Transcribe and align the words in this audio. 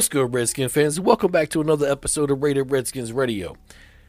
What's 0.00 0.08
good, 0.08 0.32
Redskin 0.32 0.70
fans? 0.70 0.98
Welcome 0.98 1.30
back 1.30 1.50
to 1.50 1.60
another 1.60 1.86
episode 1.86 2.30
of 2.30 2.42
Rated 2.42 2.70
Redskins 2.70 3.12
Radio. 3.12 3.58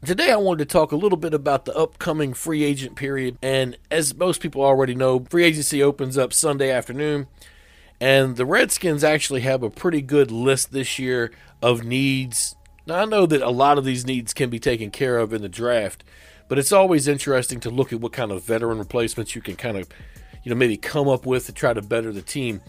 Today, 0.06 0.30
I 0.30 0.36
wanted 0.36 0.66
to 0.66 0.72
talk 0.72 0.90
a 0.90 0.96
little 0.96 1.18
bit 1.18 1.34
about 1.34 1.66
the 1.66 1.76
upcoming 1.76 2.32
free 2.32 2.64
agent 2.64 2.96
period. 2.96 3.36
And 3.42 3.76
as 3.90 4.14
most 4.14 4.40
people 4.40 4.62
already 4.62 4.94
know, 4.94 5.26
free 5.28 5.44
agency 5.44 5.82
opens 5.82 6.16
up 6.16 6.32
Sunday 6.32 6.70
afternoon. 6.70 7.26
And 8.00 8.36
the 8.36 8.46
Redskins 8.46 9.04
actually 9.04 9.42
have 9.42 9.62
a 9.62 9.68
pretty 9.68 10.00
good 10.00 10.30
list 10.30 10.72
this 10.72 10.98
year 10.98 11.30
of 11.60 11.84
needs. 11.84 12.56
Now, 12.86 13.02
I 13.02 13.04
know 13.04 13.26
that 13.26 13.42
a 13.42 13.50
lot 13.50 13.76
of 13.76 13.84
these 13.84 14.06
needs 14.06 14.32
can 14.32 14.48
be 14.48 14.58
taken 14.58 14.90
care 14.90 15.18
of 15.18 15.34
in 15.34 15.42
the 15.42 15.48
draft, 15.50 16.04
but 16.48 16.58
it's 16.58 16.72
always 16.72 17.06
interesting 17.06 17.60
to 17.60 17.70
look 17.70 17.92
at 17.92 18.00
what 18.00 18.14
kind 18.14 18.32
of 18.32 18.42
veteran 18.44 18.78
replacements 18.78 19.34
you 19.34 19.42
can 19.42 19.56
kind 19.56 19.76
of, 19.76 19.90
you 20.42 20.48
know, 20.48 20.56
maybe 20.56 20.78
come 20.78 21.06
up 21.06 21.26
with 21.26 21.44
to 21.44 21.52
try 21.52 21.74
to 21.74 21.82
better 21.82 22.12
the 22.12 22.22
team. 22.22 22.62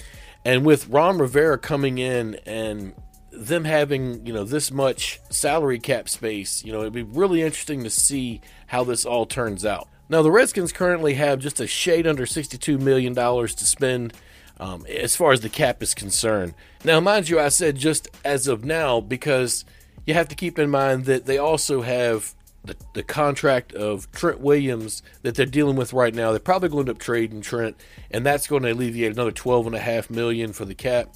And 0.43 0.65
with 0.65 0.89
Ron 0.89 1.19
Rivera 1.19 1.57
coming 1.57 1.99
in 1.99 2.35
and 2.45 2.93
them 3.34 3.65
having, 3.65 4.25
you 4.25 4.34
know, 4.34 4.43
this 4.43 4.71
much 4.71 5.20
salary 5.30 5.80
cap 5.80 6.07
space, 6.07 6.63
you 6.63 6.71
know, 6.71 6.81
it'd 6.81 6.94
be 6.94 7.03
really 7.03 7.41
interesting 7.41 7.84
to 7.84 7.90
see 7.90 8.41
how 8.67 8.84
this 8.84 9.05
all 9.05 9.26
turns 9.26 9.66
out. 9.66 9.88
Now, 10.09 10.21
the 10.21 10.31
Redskins 10.31 10.71
currently 10.71 11.16
have 11.16 11.40
just 11.40 11.59
a 11.59 11.67
shade 11.67 12.05
under 12.05 12.26
$62 12.26 12.80
million 12.80 13.16
to 13.16 13.48
spend 13.66 14.13
um, 14.59 14.85
as 14.88 15.16
far 15.16 15.31
as 15.31 15.41
the 15.41 15.49
cap 15.49 15.81
is 15.81 15.93
concerned. 15.93 16.54
Now, 16.84 16.99
mind 16.99 17.30
you, 17.30 17.40
I 17.40 17.49
said 17.49 17.77
just 17.77 18.07
as 18.23 18.48
of 18.48 18.63
now 18.63 19.02
because 19.02 19.65
you 20.05 20.13
have 20.13 20.27
to 20.29 20.35
keep 20.35 20.59
in 20.59 20.70
mind 20.70 21.05
that 21.05 21.26
they 21.26 21.38
also 21.38 21.81
have 21.81 22.35
the, 22.63 22.76
the 22.93 23.04
contract 23.04 23.73
of 23.73 24.09
Trent 24.12 24.40
Williams 24.40 25.04
that 25.21 25.35
they're 25.35 25.45
dealing 25.45 25.76
with 25.76 25.93
right 25.93 26.13
now. 26.13 26.31
They're 26.31 26.40
probably 26.40 26.70
going 26.70 26.85
to 26.85 26.91
end 26.91 26.98
up 26.98 27.02
trading 27.02 27.41
Trent, 27.41 27.76
and 28.12 28.26
that's 28.26 28.48
going 28.48 28.63
to 28.63 28.71
alleviate 28.71 29.12
another 29.12 29.31
twelve 29.31 29.65
and 29.65 29.76
a 29.76 29.79
half 29.79 30.09
million 30.09 30.54
for 30.54 30.65
the 30.65 30.76
cap, 30.76 31.13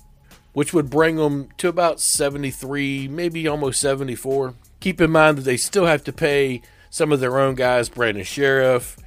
which 0.57 0.73
would 0.73 0.89
bring 0.89 1.17
them 1.17 1.47
to 1.55 1.67
about 1.67 1.99
seventy 1.99 2.49
three, 2.49 3.07
maybe 3.07 3.47
almost 3.47 3.79
seventy 3.79 4.15
four. 4.15 4.55
Keep 4.79 4.99
in 5.01 5.11
mind 5.11 5.37
that 5.37 5.43
they 5.43 5.55
still 5.55 5.85
have 5.85 6.03
to 6.05 6.11
pay 6.11 6.63
some 6.89 7.11
of 7.11 7.19
their 7.19 7.37
own 7.37 7.53
guys, 7.53 7.89
Brandon 7.89 8.23
Scherff, 8.23 8.97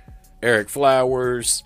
Ereck 0.44 0.68
Flowers, 0.68 1.64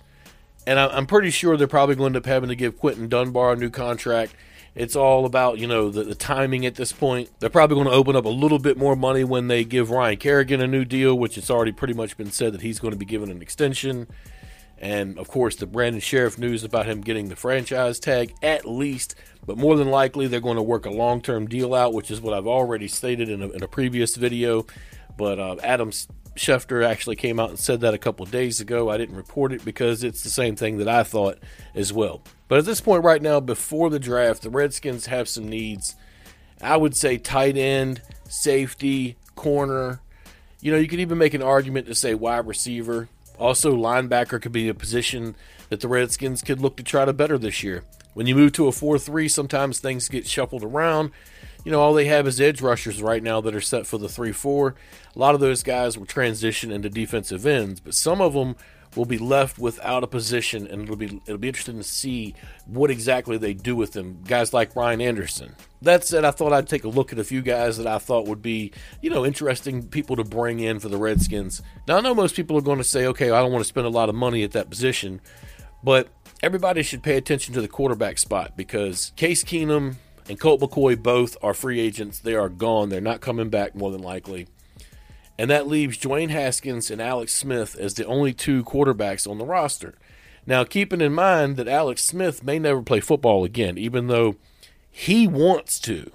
and 0.65 0.79
I'm 0.79 1.05
pretty 1.05 1.29
sure 1.29 1.55
they're 1.55 1.67
probably 1.67 1.93
going 1.93 2.13
to 2.13 2.17
end 2.17 2.25
up 2.25 2.27
having 2.27 2.49
to 2.49 2.55
give 2.55 2.79
Quinton 2.79 3.09
Dunbar 3.09 3.53
a 3.53 3.55
new 3.57 3.69
contract. 3.69 4.33
It's 4.73 4.95
all 4.95 5.23
about, 5.23 5.59
you 5.59 5.67
know, 5.67 5.91
the, 5.91 6.03
the 6.03 6.15
timing 6.15 6.65
at 6.65 6.73
this 6.73 6.91
point. 6.91 7.29
They're 7.39 7.51
probably 7.51 7.75
going 7.75 7.85
to 7.85 7.93
open 7.93 8.15
up 8.15 8.25
a 8.25 8.29
little 8.29 8.57
bit 8.57 8.79
more 8.79 8.95
money 8.95 9.23
when 9.23 9.49
they 9.49 9.63
give 9.63 9.91
Ryan 9.91 10.17
Kerrigan 10.17 10.61
a 10.61 10.67
new 10.67 10.83
deal, 10.83 11.13
which 11.13 11.37
it's 11.37 11.51
already 11.51 11.71
pretty 11.71 11.93
much 11.93 12.17
been 12.17 12.31
said 12.31 12.53
that 12.53 12.63
he's 12.63 12.79
going 12.79 12.93
to 12.93 12.97
be 12.97 13.05
given 13.05 13.29
an 13.29 13.39
extension. 13.39 14.07
And 14.85 15.17
of 15.17 15.29
course, 15.29 15.55
the 15.55 15.65
Brandon 15.65 15.99
Scherff 15.99 16.37
news 16.37 16.63
about 16.63 16.85
him 16.85 17.01
getting 17.01 17.29
the 17.29 17.35
franchise 17.35 17.99
tag 17.99 18.35
at 18.43 18.65
least, 18.65 19.15
but 19.43 19.57
more 19.57 19.75
than 19.77 19.89
likely 19.89 20.27
they're 20.27 20.39
going 20.39 20.57
to 20.57 20.61
work 20.61 20.85
a 20.85 20.91
long 20.91 21.21
term 21.21 21.47
deal 21.47 21.73
out, 21.73 21.95
which 21.95 22.11
is 22.11 22.21
what 22.21 22.35
I've 22.35 22.45
already 22.45 22.87
stated 22.87 23.27
in 23.27 23.41
a, 23.41 23.49
in 23.49 23.63
a 23.63 23.67
previous 23.67 24.15
video. 24.15 24.67
But 25.17 25.39
uh, 25.39 25.55
Adams 25.63 26.07
Schefter 26.35 26.85
actually 26.85 27.15
came 27.15 27.39
out 27.39 27.49
and 27.49 27.57
said 27.57 27.81
that 27.81 27.95
a 27.95 27.97
couple 27.97 28.27
days 28.27 28.59
ago. 28.59 28.91
I 28.91 28.97
didn't 28.97 29.15
report 29.15 29.53
it 29.53 29.65
because 29.65 30.03
it's 30.03 30.21
the 30.21 30.29
same 30.29 30.55
thing 30.55 30.77
that 30.77 30.87
I 30.87 31.01
thought 31.01 31.39
as 31.73 31.91
well. 31.91 32.21
But 32.47 32.59
at 32.59 32.65
this 32.65 32.79
point, 32.79 33.03
right 33.03 33.23
now, 33.23 33.39
before 33.39 33.89
the 33.89 33.97
draft, 33.97 34.43
the 34.43 34.51
Redskins 34.51 35.07
have 35.07 35.27
some 35.27 35.49
needs. 35.49 35.95
I 36.61 36.77
would 36.77 36.95
say 36.95 37.17
tight 37.17 37.57
end, 37.57 38.03
safety, 38.29 39.17
corner. 39.33 39.99
You 40.61 40.71
know, 40.71 40.77
you 40.77 40.87
could 40.87 40.99
even 40.99 41.17
make 41.17 41.33
an 41.33 41.41
argument 41.41 41.87
to 41.87 41.95
say 41.95 42.13
wide 42.13 42.45
receiver. 42.45 43.09
Also, 43.39 43.75
linebacker 43.75 44.41
could 44.41 44.51
be 44.51 44.67
a 44.69 44.73
position 44.73 45.35
that 45.69 45.81
the 45.81 45.87
Redskins 45.87 46.41
could 46.41 46.61
look 46.61 46.77
to 46.77 46.83
try 46.83 47.05
to 47.05 47.13
better 47.13 47.37
this 47.37 47.63
year. 47.63 47.83
When 48.13 48.27
you 48.27 48.35
move 48.35 48.53
to 48.53 48.67
a 48.67 48.71
4 48.71 48.97
3, 48.97 49.27
sometimes 49.27 49.79
things 49.79 50.07
get 50.07 50.27
shuffled 50.27 50.63
around 50.63 51.11
you 51.65 51.71
know, 51.71 51.81
all 51.81 51.95
they 51.95 52.05
have 52.05 52.27
is 52.27 52.39
edge 52.39 52.61
rushers 52.61 53.01
right 53.01 53.23
now 53.23 53.41
that 53.41 53.55
are 53.55 53.61
set 53.61 53.87
for 53.87 53.97
the 53.97 54.07
3 54.07 54.31
4. 54.31 54.75
A 55.15 55.19
lot 55.19 55.33
of 55.33 55.41
those 55.41 55.63
guys 55.63 55.97
will 55.97 56.05
transition 56.05 56.71
into 56.71 56.89
defensive 56.89 57.45
ends, 57.45 57.79
but 57.79 57.95
some 57.95 58.21
of 58.21 58.33
them 58.33 58.55
will 58.95 59.05
be 59.05 59.17
left 59.17 59.59
without 59.59 60.03
a 60.03 60.07
position, 60.07 60.67
and 60.67 60.83
it'll 60.83 60.95
be 60.95 61.21
it'll 61.25 61.37
be 61.37 61.47
interesting 61.47 61.77
to 61.77 61.83
see 61.83 62.35
what 62.65 62.89
exactly 62.89 63.37
they 63.37 63.53
do 63.53 63.75
with 63.75 63.93
them. 63.93 64.21
Guys 64.27 64.53
like 64.53 64.75
Ryan 64.75 65.01
Anderson. 65.01 65.55
That 65.81 66.03
said, 66.03 66.25
I 66.25 66.31
thought 66.31 66.53
I'd 66.53 66.67
take 66.67 66.83
a 66.83 66.89
look 66.89 67.13
at 67.13 67.19
a 67.19 67.23
few 67.23 67.41
guys 67.41 67.77
that 67.77 67.85
I 67.85 67.99
thought 67.99 68.27
would 68.27 68.41
be, 68.41 68.71
you 69.01 69.09
know, 69.09 69.25
interesting 69.25 69.83
people 69.87 70.15
to 70.15 70.23
bring 70.23 70.59
in 70.59 70.79
for 70.79 70.89
the 70.89 70.97
Redskins. 70.97 71.61
Now 71.87 71.97
I 71.97 72.01
know 72.01 72.15
most 72.15 72.35
people 72.35 72.57
are 72.57 72.61
going 72.61 72.79
to 72.79 72.83
say, 72.83 73.05
okay, 73.07 73.29
I 73.29 73.41
don't 73.41 73.51
want 73.51 73.63
to 73.63 73.67
spend 73.67 73.85
a 73.85 73.91
lot 73.91 74.09
of 74.09 74.15
money 74.15 74.43
at 74.43 74.51
that 74.53 74.69
position, 74.69 75.21
but 75.83 76.07
everybody 76.41 76.81
should 76.81 77.03
pay 77.03 77.17
attention 77.17 77.53
to 77.53 77.61
the 77.61 77.67
quarterback 77.67 78.17
spot 78.17 78.57
because 78.57 79.11
Case 79.15 79.43
Keenum 79.43 79.95
and 80.27 80.39
Colt 80.39 80.61
McCoy 80.61 81.01
both 81.01 81.37
are 81.43 81.53
free 81.53 81.79
agents. 81.79 82.19
They 82.19 82.35
are 82.35 82.49
gone. 82.49 82.89
They're 82.89 83.01
not 83.01 83.21
coming 83.21 83.49
back 83.49 83.75
more 83.75 83.91
than 83.91 84.01
likely. 84.01 84.47
And 85.37 85.49
that 85.49 85.67
leaves 85.67 85.97
Dwayne 85.97 86.29
Haskins 86.29 86.89
and 86.89 87.01
Alex 87.01 87.33
Smith 87.33 87.75
as 87.77 87.93
the 87.93 88.05
only 88.05 88.33
two 88.33 88.63
quarterbacks 88.63 89.29
on 89.29 89.37
the 89.37 89.45
roster. 89.45 89.95
Now, 90.47 90.63
keeping 90.63 91.01
in 91.01 91.13
mind 91.13 91.57
that 91.57 91.67
Alex 91.67 92.03
Smith 92.03 92.43
may 92.43 92.59
never 92.59 92.81
play 92.81 92.99
football 92.99 93.43
again, 93.43 93.77
even 93.77 94.07
though 94.07 94.35
he 94.89 95.27
wants 95.27 95.79
to, 95.81 96.11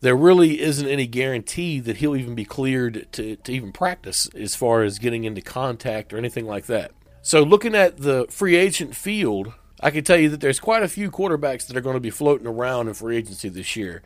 there 0.00 0.16
really 0.16 0.60
isn't 0.60 0.88
any 0.88 1.06
guarantee 1.06 1.78
that 1.80 1.98
he'll 1.98 2.16
even 2.16 2.34
be 2.34 2.44
cleared 2.44 3.06
to, 3.12 3.36
to 3.36 3.52
even 3.52 3.70
practice 3.70 4.26
as 4.34 4.54
far 4.54 4.82
as 4.82 4.98
getting 4.98 5.24
into 5.24 5.42
contact 5.42 6.12
or 6.12 6.18
anything 6.18 6.46
like 6.46 6.66
that. 6.66 6.92
So, 7.22 7.42
looking 7.42 7.74
at 7.74 7.98
the 7.98 8.26
free 8.30 8.56
agent 8.56 8.96
field, 8.96 9.52
I 9.78 9.90
can 9.90 10.04
tell 10.04 10.16
you 10.16 10.30
that 10.30 10.40
there's 10.40 10.58
quite 10.58 10.82
a 10.82 10.88
few 10.88 11.10
quarterbacks 11.10 11.66
that 11.66 11.76
are 11.76 11.82
going 11.82 11.96
to 11.96 12.00
be 12.00 12.10
floating 12.10 12.46
around 12.46 12.88
in 12.88 12.94
free 12.94 13.18
agency 13.18 13.50
this 13.50 13.76
year. 13.76 14.02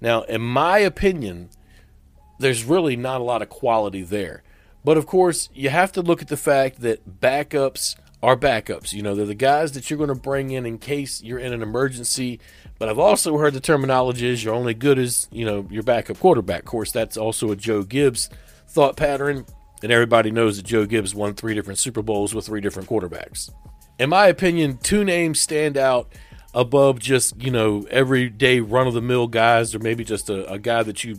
Now, 0.00 0.22
in 0.22 0.40
my 0.40 0.78
opinion, 0.78 1.50
there's 2.38 2.64
really 2.64 2.96
not 2.96 3.20
a 3.20 3.24
lot 3.24 3.42
of 3.42 3.48
quality 3.48 4.02
there. 4.02 4.42
But 4.84 4.96
of 4.96 5.06
course, 5.06 5.48
you 5.54 5.70
have 5.70 5.92
to 5.92 6.02
look 6.02 6.20
at 6.20 6.28
the 6.28 6.36
fact 6.36 6.80
that 6.80 7.20
backups 7.20 7.96
are 8.22 8.36
backups. 8.36 8.92
You 8.92 9.02
know, 9.02 9.14
they're 9.14 9.26
the 9.26 9.34
guys 9.34 9.72
that 9.72 9.88
you're 9.88 9.96
going 9.96 10.08
to 10.08 10.14
bring 10.14 10.50
in 10.50 10.66
in 10.66 10.78
case 10.78 11.22
you're 11.22 11.38
in 11.38 11.52
an 11.52 11.62
emergency. 11.62 12.40
But 12.78 12.88
I've 12.88 12.98
also 12.98 13.38
heard 13.38 13.54
the 13.54 13.60
terminology 13.60 14.26
is 14.26 14.44
you're 14.44 14.54
only 14.54 14.74
good 14.74 14.98
as, 14.98 15.28
you 15.30 15.44
know, 15.44 15.66
your 15.70 15.82
backup 15.82 16.18
quarterback. 16.18 16.60
Of 16.60 16.66
course, 16.66 16.92
that's 16.92 17.16
also 17.16 17.50
a 17.50 17.56
Joe 17.56 17.82
Gibbs 17.82 18.28
thought 18.68 18.96
pattern. 18.96 19.46
And 19.82 19.92
everybody 19.92 20.30
knows 20.30 20.56
that 20.56 20.66
Joe 20.66 20.86
Gibbs 20.86 21.14
won 21.14 21.34
three 21.34 21.54
different 21.54 21.78
Super 21.78 22.02
Bowls 22.02 22.34
with 22.34 22.46
three 22.46 22.60
different 22.60 22.88
quarterbacks 22.88 23.50
in 23.98 24.10
my 24.10 24.26
opinion, 24.26 24.78
two 24.78 25.04
names 25.04 25.40
stand 25.40 25.76
out 25.76 26.12
above 26.54 26.98
just 26.98 27.40
you 27.42 27.50
know 27.50 27.86
everyday 27.90 28.60
run 28.60 28.86
of 28.86 28.94
the 28.94 29.02
mill 29.02 29.26
guys, 29.26 29.74
or 29.74 29.78
maybe 29.78 30.04
just 30.04 30.30
a, 30.30 30.50
a 30.50 30.58
guy 30.58 30.82
that 30.82 31.04
you 31.04 31.18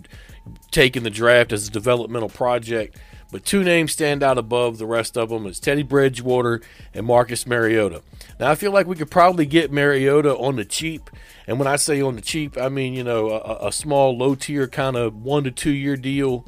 take 0.72 0.96
in 0.96 1.03
the 1.03 1.09
draft 1.09 1.51
as 1.51 1.68
a 1.68 1.72
developmental 1.72 2.29
project. 2.29 2.97
But 3.31 3.44
two 3.44 3.63
names 3.63 3.91
stand 3.91 4.23
out 4.23 4.38
above 4.38 4.78
the 4.78 4.85
rest 4.85 5.18
of 5.18 5.29
them 5.29 5.46
is 5.46 5.59
Teddy 5.59 5.84
Bridgewater 5.84 6.62
and 6.94 7.06
Marcus 7.06 7.46
Mariota. 7.46 8.01
Now 8.40 8.51
I 8.51 8.56
feel 8.56 8.72
like 8.72 8.88
we 8.88 8.96
could 8.96 9.12
probably 9.12 9.46
get 9.46 9.72
Mariota 9.72 10.35
on 10.35 10.56
the 10.56 10.66
cheap, 10.66 11.09
and 11.47 11.59
when 11.59 11.67
I 11.67 11.75
say 11.75 12.02
on 12.02 12.16
the 12.16 12.22
cheap, 12.22 12.57
I 12.57 12.69
mean 12.69 12.94
you 12.94 13.03
know 13.03 13.31
a, 13.31 13.67
a 13.67 13.72
small 13.72 14.17
low 14.17 14.35
tier 14.35 14.67
kind 14.67 14.96
of 14.96 15.16
one 15.16 15.44
to 15.44 15.52
two 15.52 15.73
year 15.73 15.97
deal 15.97 16.47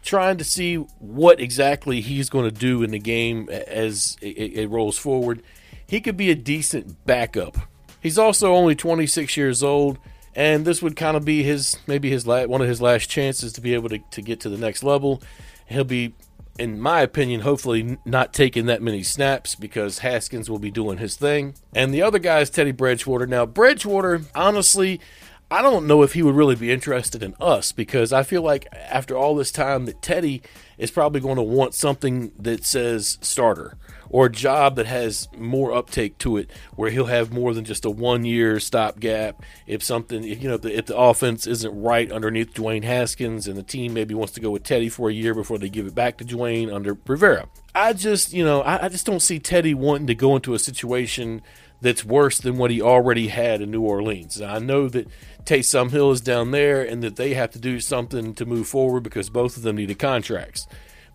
trying 0.00 0.38
to 0.38 0.44
see 0.44 0.76
what 0.76 1.40
exactly 1.40 2.00
he's 2.00 2.30
going 2.30 2.44
to 2.44 2.56
do 2.56 2.84
in 2.84 2.92
the 2.92 2.98
game 3.00 3.48
as 3.50 4.16
it, 4.22 4.52
it, 4.54 4.70
rolls 4.70 4.96
forward 4.96 5.42
he 5.88 6.00
could 6.00 6.16
be 6.16 6.30
a 6.30 6.34
decent 6.34 7.04
backup. 7.06 7.56
He's 8.00 8.18
also 8.18 8.54
only 8.54 8.74
26 8.74 9.36
years 9.36 9.62
old, 9.62 9.98
and 10.34 10.64
this 10.64 10.82
would 10.82 10.96
kind 10.96 11.16
of 11.16 11.24
be 11.24 11.42
his 11.42 11.76
maybe 11.86 12.10
his 12.10 12.26
la- 12.26 12.44
one 12.44 12.60
of 12.60 12.68
his 12.68 12.80
last 12.80 13.10
chances 13.10 13.52
to 13.54 13.60
be 13.60 13.74
able 13.74 13.88
to, 13.88 13.98
to 13.98 14.22
get 14.22 14.40
to 14.40 14.48
the 14.48 14.58
next 14.58 14.82
level. 14.82 15.22
He'll 15.66 15.84
be, 15.84 16.14
in 16.58 16.80
my 16.80 17.00
opinion, 17.00 17.40
hopefully 17.40 17.98
not 18.04 18.32
taking 18.32 18.66
that 18.66 18.82
many 18.82 19.02
snaps 19.02 19.54
because 19.54 19.98
Haskins 19.98 20.48
will 20.48 20.58
be 20.58 20.70
doing 20.70 20.98
his 20.98 21.16
thing. 21.16 21.54
And 21.74 21.92
the 21.92 22.02
other 22.02 22.18
guy 22.18 22.40
is 22.40 22.50
Teddy 22.50 22.72
Bridgewater. 22.72 23.26
Now, 23.26 23.44
Bridgewater, 23.46 24.22
honestly, 24.34 25.00
I 25.50 25.62
don't 25.62 25.86
know 25.86 26.02
if 26.02 26.12
he 26.12 26.22
would 26.22 26.34
really 26.34 26.56
be 26.56 26.70
interested 26.70 27.22
in 27.22 27.34
us 27.40 27.72
because 27.72 28.12
I 28.12 28.22
feel 28.22 28.42
like 28.42 28.66
after 28.72 29.16
all 29.16 29.34
this 29.34 29.50
time 29.50 29.86
that 29.86 30.02
Teddy 30.02 30.42
is 30.76 30.90
probably 30.90 31.20
going 31.20 31.36
to 31.36 31.42
want 31.42 31.74
something 31.74 32.32
that 32.38 32.64
says 32.64 33.18
starter 33.22 33.76
or 34.10 34.26
a 34.26 34.30
job 34.30 34.76
that 34.76 34.86
has 34.86 35.28
more 35.36 35.72
uptake 35.72 36.18
to 36.18 36.36
it 36.36 36.50
where 36.76 36.90
he'll 36.90 37.06
have 37.06 37.32
more 37.32 37.54
than 37.54 37.64
just 37.64 37.84
a 37.84 37.90
one 37.90 38.24
year 38.24 38.58
stopgap 38.60 39.42
if 39.66 39.82
something 39.82 40.24
if, 40.24 40.42
you 40.42 40.48
know 40.48 40.54
if 40.54 40.62
the, 40.62 40.76
if 40.76 40.86
the 40.86 40.96
offense 40.96 41.46
isn't 41.46 41.80
right 41.80 42.10
underneath 42.10 42.52
Dwayne 42.54 42.84
Haskins 42.84 43.46
and 43.46 43.56
the 43.56 43.62
team 43.62 43.94
maybe 43.94 44.14
wants 44.14 44.32
to 44.34 44.40
go 44.40 44.50
with 44.50 44.62
Teddy 44.62 44.88
for 44.88 45.08
a 45.10 45.12
year 45.12 45.34
before 45.34 45.58
they 45.58 45.68
give 45.68 45.86
it 45.86 45.94
back 45.94 46.18
to 46.18 46.24
Dwayne 46.24 46.72
under 46.72 46.96
Rivera. 47.06 47.48
I 47.74 47.92
just 47.92 48.32
you 48.32 48.44
know 48.44 48.62
I, 48.62 48.86
I 48.86 48.88
just 48.88 49.06
don't 49.06 49.20
see 49.20 49.38
Teddy 49.38 49.74
wanting 49.74 50.06
to 50.08 50.14
go 50.14 50.36
into 50.36 50.54
a 50.54 50.58
situation 50.58 51.42
that's 51.80 52.04
worse 52.04 52.38
than 52.38 52.58
what 52.58 52.70
he 52.70 52.82
already 52.82 53.28
had 53.28 53.60
in 53.60 53.70
New 53.70 53.82
Orleans. 53.82 54.40
I 54.40 54.58
know 54.58 54.88
that 54.88 55.06
Taysom 55.44 55.90
Hill 55.90 56.10
is 56.10 56.20
down 56.20 56.50
there 56.50 56.82
and 56.82 57.02
that 57.02 57.16
they 57.16 57.34
have 57.34 57.50
to 57.52 57.58
do 57.58 57.80
something 57.80 58.34
to 58.34 58.44
move 58.44 58.66
forward 58.66 59.02
because 59.02 59.30
both 59.30 59.56
of 59.56 59.62
them 59.62 59.76
needed 59.76 59.98
contracts. 59.98 60.66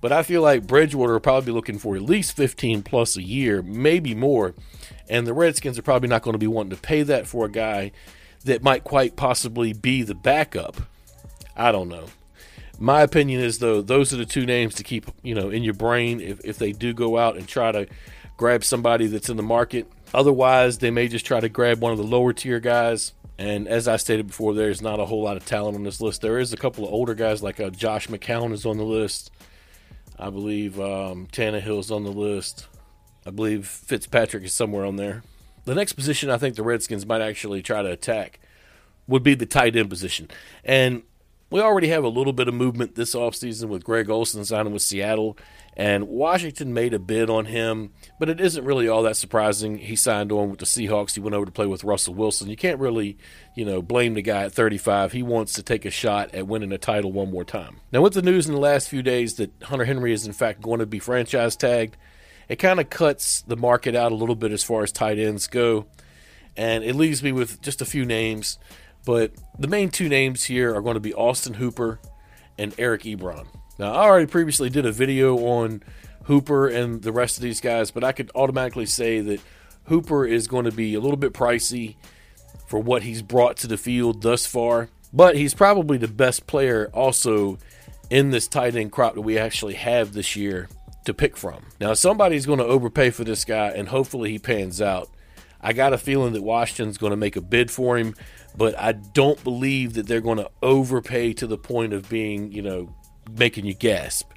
But 0.03 0.11
I 0.11 0.21
feel 0.21 0.41
like 0.41 0.67
Bridgewater 0.67 1.13
will 1.13 1.21
probably 1.21 1.45
be 1.45 1.53
looking 1.53 1.79
for 1.79 1.95
at 1.95 2.01
least 2.01 2.35
15 2.35 2.83
plus 2.83 3.15
a 3.15 3.23
year, 3.23 3.61
maybe 3.61 4.13
more. 4.13 4.53
And 5.07 5.25
the 5.25 5.33
Redskins 5.33 5.79
are 5.79 5.81
probably 5.81 6.09
not 6.09 6.23
going 6.23 6.33
to 6.33 6.37
be 6.37 6.45
wanting 6.45 6.75
to 6.75 6.81
pay 6.81 7.03
that 7.03 7.25
for 7.25 7.45
a 7.45 7.49
guy 7.49 7.93
that 8.43 8.61
might 8.61 8.83
quite 8.83 9.15
possibly 9.15 9.71
be 9.71 10.03
the 10.03 10.13
backup. 10.13 10.75
I 11.55 11.71
don't 11.71 11.87
know. 11.87 12.07
My 12.77 13.01
opinion 13.01 13.39
is 13.39 13.59
though 13.59 13.81
those 13.81 14.13
are 14.13 14.17
the 14.17 14.25
two 14.25 14.45
names 14.45 14.75
to 14.75 14.83
keep 14.83 15.09
you 15.21 15.35
know 15.35 15.49
in 15.49 15.63
your 15.63 15.73
brain 15.73 16.19
if, 16.19 16.43
if 16.43 16.57
they 16.57 16.73
do 16.73 16.91
go 16.91 17.17
out 17.17 17.37
and 17.37 17.47
try 17.47 17.71
to 17.71 17.87
grab 18.35 18.65
somebody 18.65 19.07
that's 19.07 19.29
in 19.29 19.37
the 19.37 19.43
market. 19.43 19.89
Otherwise, 20.13 20.79
they 20.79 20.91
may 20.91 21.07
just 21.07 21.25
try 21.25 21.39
to 21.39 21.47
grab 21.47 21.79
one 21.79 21.93
of 21.93 21.97
the 21.97 22.03
lower 22.03 22.33
tier 22.33 22.59
guys. 22.59 23.13
And 23.37 23.69
as 23.69 23.87
I 23.87 23.95
stated 23.95 24.27
before, 24.27 24.53
there's 24.53 24.81
not 24.81 24.99
a 24.99 25.05
whole 25.05 25.23
lot 25.23 25.37
of 25.37 25.45
talent 25.45 25.77
on 25.77 25.83
this 25.83 26.01
list. 26.01 26.21
There 26.21 26.39
is 26.39 26.51
a 26.51 26.57
couple 26.57 26.83
of 26.85 26.91
older 26.91 27.15
guys 27.15 27.41
like 27.41 27.61
uh, 27.61 27.69
Josh 27.69 28.09
McCown 28.09 28.51
is 28.51 28.65
on 28.65 28.77
the 28.77 28.83
list. 28.83 29.31
I 30.17 30.29
believe 30.29 30.79
um, 30.79 31.27
Tannehill's 31.31 31.91
on 31.91 32.03
the 32.03 32.11
list. 32.11 32.67
I 33.25 33.31
believe 33.31 33.67
Fitzpatrick 33.67 34.43
is 34.43 34.53
somewhere 34.53 34.85
on 34.85 34.95
there. 34.95 35.23
The 35.65 35.75
next 35.75 35.93
position 35.93 36.29
I 36.29 36.37
think 36.37 36.55
the 36.55 36.63
Redskins 36.63 37.05
might 37.05 37.21
actually 37.21 37.61
try 37.61 37.81
to 37.81 37.91
attack 37.91 38.39
would 39.07 39.23
be 39.23 39.35
the 39.35 39.45
tight 39.45 39.75
end 39.75 39.89
position. 39.89 40.29
And 40.63 41.03
we 41.49 41.61
already 41.61 41.87
have 41.89 42.03
a 42.03 42.09
little 42.09 42.33
bit 42.33 42.47
of 42.47 42.53
movement 42.53 42.95
this 42.95 43.15
offseason 43.15 43.69
with 43.69 43.83
Greg 43.83 44.09
Olsen 44.09 44.43
signing 44.43 44.73
with 44.73 44.81
Seattle, 44.81 45.37
and 45.75 46.07
Washington 46.07 46.73
made 46.73 46.93
a 46.93 46.99
bid 46.99 47.29
on 47.29 47.45
him, 47.45 47.91
but 48.19 48.29
it 48.29 48.39
isn't 48.39 48.63
really 48.63 48.87
all 48.87 49.03
that 49.03 49.17
surprising. 49.17 49.77
He 49.77 49.95
signed 49.95 50.31
on 50.31 50.49
with 50.49 50.59
the 50.59 50.65
Seahawks. 50.65 51.15
He 51.15 51.19
went 51.19 51.35
over 51.35 51.45
to 51.45 51.51
play 51.51 51.65
with 51.65 51.83
Russell 51.83 52.13
Wilson. 52.13 52.49
You 52.49 52.55
can't 52.55 52.79
really, 52.79 53.17
you 53.55 53.65
know, 53.65 53.81
blame 53.81 54.13
the 54.13 54.21
guy 54.21 54.43
at 54.43 54.53
35. 54.53 55.11
He 55.11 55.23
wants 55.23 55.53
to 55.53 55.63
take 55.63 55.85
a 55.85 55.89
shot 55.89 56.33
at 56.35 56.47
winning 56.47 56.71
a 56.71 56.77
title 56.77 57.11
one 57.11 57.31
more 57.31 57.43
time. 57.43 57.77
Now, 57.91 58.01
with 58.01 58.13
the 58.13 58.21
news 58.21 58.47
in 58.47 58.53
the 58.53 58.59
last 58.59 58.87
few 58.87 59.01
days 59.01 59.35
that 59.35 59.51
Hunter 59.63 59.85
Henry 59.85 60.13
is 60.13 60.27
in 60.27 60.33
fact 60.33 60.61
going 60.61 60.79
to 60.79 60.85
be 60.85 60.99
franchise 60.99 61.55
tagged, 61.55 61.97
it 62.47 62.57
kind 62.57 62.79
of 62.79 62.89
cuts 62.89 63.41
the 63.41 63.57
market 63.57 63.95
out 63.95 64.11
a 64.11 64.15
little 64.15 64.35
bit 64.35 64.51
as 64.51 64.63
far 64.63 64.83
as 64.83 64.91
tight 64.91 65.17
ends 65.17 65.47
go, 65.47 65.87
and 66.55 66.83
it 66.83 66.95
leaves 66.95 67.23
me 67.23 67.31
with 67.31 67.61
just 67.61 67.81
a 67.81 67.85
few 67.85 68.05
names. 68.05 68.59
But 69.05 69.33
the 69.57 69.67
main 69.67 69.89
two 69.89 70.07
names 70.07 70.43
here 70.43 70.75
are 70.75 70.81
going 70.81 70.93
to 70.95 70.99
be 70.99 71.13
Austin 71.13 71.55
Hooper 71.55 71.99
and 72.57 72.73
Eric 72.77 73.03
Ebron. 73.03 73.47
Now, 73.79 73.93
I 73.93 74.05
already 74.05 74.27
previously 74.27 74.69
did 74.69 74.85
a 74.85 74.91
video 74.91 75.37
on 75.37 75.83
Hooper 76.25 76.67
and 76.67 77.01
the 77.01 77.11
rest 77.11 77.37
of 77.37 77.43
these 77.43 77.59
guys, 77.59 77.91
but 77.91 78.03
I 78.03 78.11
could 78.11 78.31
automatically 78.35 78.85
say 78.85 79.19
that 79.21 79.41
Hooper 79.85 80.25
is 80.25 80.47
going 80.47 80.65
to 80.65 80.71
be 80.71 80.93
a 80.93 80.99
little 80.99 81.17
bit 81.17 81.33
pricey 81.33 81.95
for 82.67 82.79
what 82.79 83.03
he's 83.03 83.21
brought 83.21 83.57
to 83.57 83.67
the 83.67 83.77
field 83.77 84.21
thus 84.21 84.45
far, 84.45 84.89
but 85.11 85.35
he's 85.35 85.53
probably 85.53 85.97
the 85.97 86.07
best 86.07 86.47
player 86.47 86.89
also 86.93 87.57
in 88.09 88.29
this 88.29 88.47
tight 88.47 88.75
end 88.75 88.91
crop 88.91 89.15
that 89.15 89.21
we 89.21 89.37
actually 89.37 89.73
have 89.73 90.13
this 90.13 90.35
year 90.35 90.69
to 91.05 91.13
pick 91.13 91.35
from. 91.35 91.63
Now, 91.79 91.93
somebody's 91.93 92.45
going 92.45 92.59
to 92.59 92.65
overpay 92.65 93.09
for 93.09 93.23
this 93.23 93.43
guy, 93.43 93.69
and 93.69 93.89
hopefully 93.89 94.31
he 94.31 94.39
pans 94.39 94.81
out. 94.81 95.09
I 95.59 95.73
got 95.73 95.93
a 95.93 95.97
feeling 95.97 96.33
that 96.33 96.43
Washington's 96.43 96.97
going 96.97 97.11
to 97.11 97.17
make 97.17 97.35
a 97.35 97.41
bid 97.41 97.71
for 97.71 97.97
him 97.97 98.15
but 98.55 98.77
I 98.77 98.91
don't 98.91 99.43
believe 99.43 99.93
that 99.93 100.07
they're 100.07 100.21
going 100.21 100.37
to 100.37 100.49
overpay 100.61 101.33
to 101.33 101.47
the 101.47 101.57
point 101.57 101.93
of 101.93 102.09
being, 102.09 102.51
you 102.51 102.61
know, 102.61 102.95
making 103.31 103.65
you 103.65 103.73
gasp. 103.73 104.31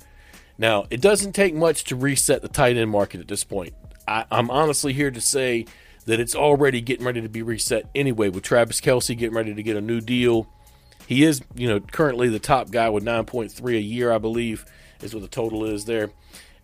Now, 0.58 0.86
it 0.90 1.00
doesn't 1.00 1.32
take 1.32 1.54
much 1.54 1.84
to 1.84 1.96
reset 1.96 2.42
the 2.42 2.48
tight 2.48 2.76
end 2.76 2.90
market 2.90 3.20
at 3.20 3.28
this 3.28 3.44
point. 3.44 3.74
I, 4.08 4.24
am 4.30 4.50
honestly 4.50 4.92
here 4.92 5.10
to 5.10 5.20
say 5.20 5.66
that 6.06 6.20
it's 6.20 6.34
already 6.34 6.80
getting 6.80 7.04
ready 7.04 7.20
to 7.20 7.28
be 7.28 7.42
reset 7.42 7.88
anyway, 7.94 8.28
with 8.28 8.44
Travis 8.44 8.80
Kelce 8.80 9.16
getting 9.16 9.36
ready 9.36 9.54
to 9.54 9.62
get 9.62 9.76
a 9.76 9.80
new 9.80 10.00
deal. 10.00 10.48
He 11.06 11.24
is, 11.24 11.42
you 11.54 11.68
know, 11.68 11.80
currently 11.80 12.28
the 12.28 12.38
top 12.38 12.70
guy 12.70 12.88
with 12.88 13.04
9.3 13.04 13.76
a 13.76 13.80
year, 13.80 14.12
I 14.12 14.18
believe, 14.18 14.64
is 15.02 15.14
what 15.14 15.22
the 15.22 15.28
total 15.28 15.64
is 15.64 15.84
there. 15.84 16.10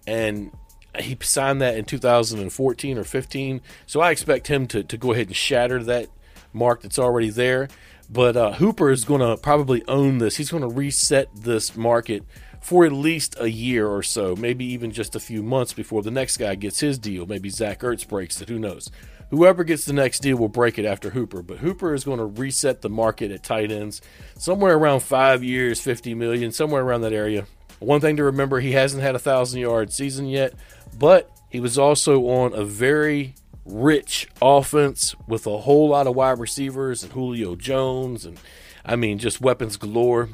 And 0.07 0.53
he 0.99 1.17
signed 1.21 1.61
that 1.61 1.77
in 1.77 1.85
2014 1.85 2.99
or 2.99 3.05
15. 3.05 3.61
So 3.87 4.01
I 4.01 4.11
expect 4.11 4.49
him 4.49 4.67
to, 4.69 4.83
to 4.83 4.97
go 4.97 5.13
ahead 5.13 5.29
and 5.29 5.37
shatter 5.37 5.83
that 5.85 6.09
mark 6.53 6.83
that's 6.83 6.99
already 6.99 7.31
there. 7.31 7.69
But 8.13 8.37
uh, 8.37 8.53
Hooper 8.53 8.91
is 8.91 9.05
going 9.05 9.23
to 9.23 9.39
probably 9.39 9.83
own 9.89 10.19
this. 10.19 10.37
He's 10.37 10.51
going 10.51 10.63
to 10.63 10.69
reset 10.69 11.29
this 11.35 11.75
market 11.75 12.25
for 12.61 12.85
at 12.85 12.93
least 12.93 13.37
a 13.41 13.51
year 13.51 13.89
or 13.89 14.03
so, 14.03 14.37
maybe 14.37 14.67
even 14.67 14.93
just 14.93 15.17
a 15.17 15.21
few 15.21 15.43
months 15.43 15.73
before 15.73 16.03
the 16.03 16.11
next 16.11 16.37
guy 16.37 16.55
gets 16.55 16.81
his 16.81 16.99
deal. 16.99 17.25
Maybe 17.25 17.49
Zach 17.49 17.81
Ertz 17.81 18.07
breaks 18.07 18.41
it. 18.43 18.51
Who 18.51 18.59
knows? 18.59 18.91
Whoever 19.31 19.65
gets 19.65 19.87
the 19.87 19.95
next 19.95 20.21
deal 20.21 20.37
will 20.37 20.51
break 20.51 20.79
it 20.79 20.85
after 20.85 21.09
Hooper. 21.11 21.41
But 21.43 21.59
Hooper 21.59 21.95
is 21.95 22.05
going 22.05 22.19
to 22.19 22.27
reset 22.27 22.83
the 22.83 22.91
market 22.91 23.31
at 23.31 23.43
tight 23.43 23.73
ends 23.73 24.03
somewhere 24.37 24.77
around 24.77 25.01
five 25.01 25.43
years, 25.43 25.81
50 25.81 26.15
million, 26.15 26.53
somewhere 26.53 26.83
around 26.83 27.01
that 27.01 27.15
area. 27.15 27.47
One 27.79 28.03
thing 28.03 28.17
to 28.19 28.25
remember, 28.25 28.61
he 28.61 28.73
hasn't 28.73 29.03
had 29.03 29.15
a 29.15 29.19
thousand 29.19 29.61
yard 29.61 29.91
season 29.91 30.27
yet, 30.27 30.53
but 30.99 31.31
he 31.49 31.61
was 31.61 31.79
also 31.79 32.27
on 32.27 32.53
a 32.53 32.63
very 32.63 33.35
rich 33.65 34.29
offense 34.41 35.15
with 35.27 35.47
a 35.47 35.59
whole 35.59 35.89
lot 35.89 36.07
of 36.07 36.15
wide 36.15 36.39
receivers 36.39 37.03
and 37.03 37.13
Julio 37.13 37.55
Jones 37.55 38.25
and 38.25 38.39
I 38.85 38.97
mean 38.97 39.19
just 39.19 39.41
weapons 39.41 39.77
galore. 39.77 40.29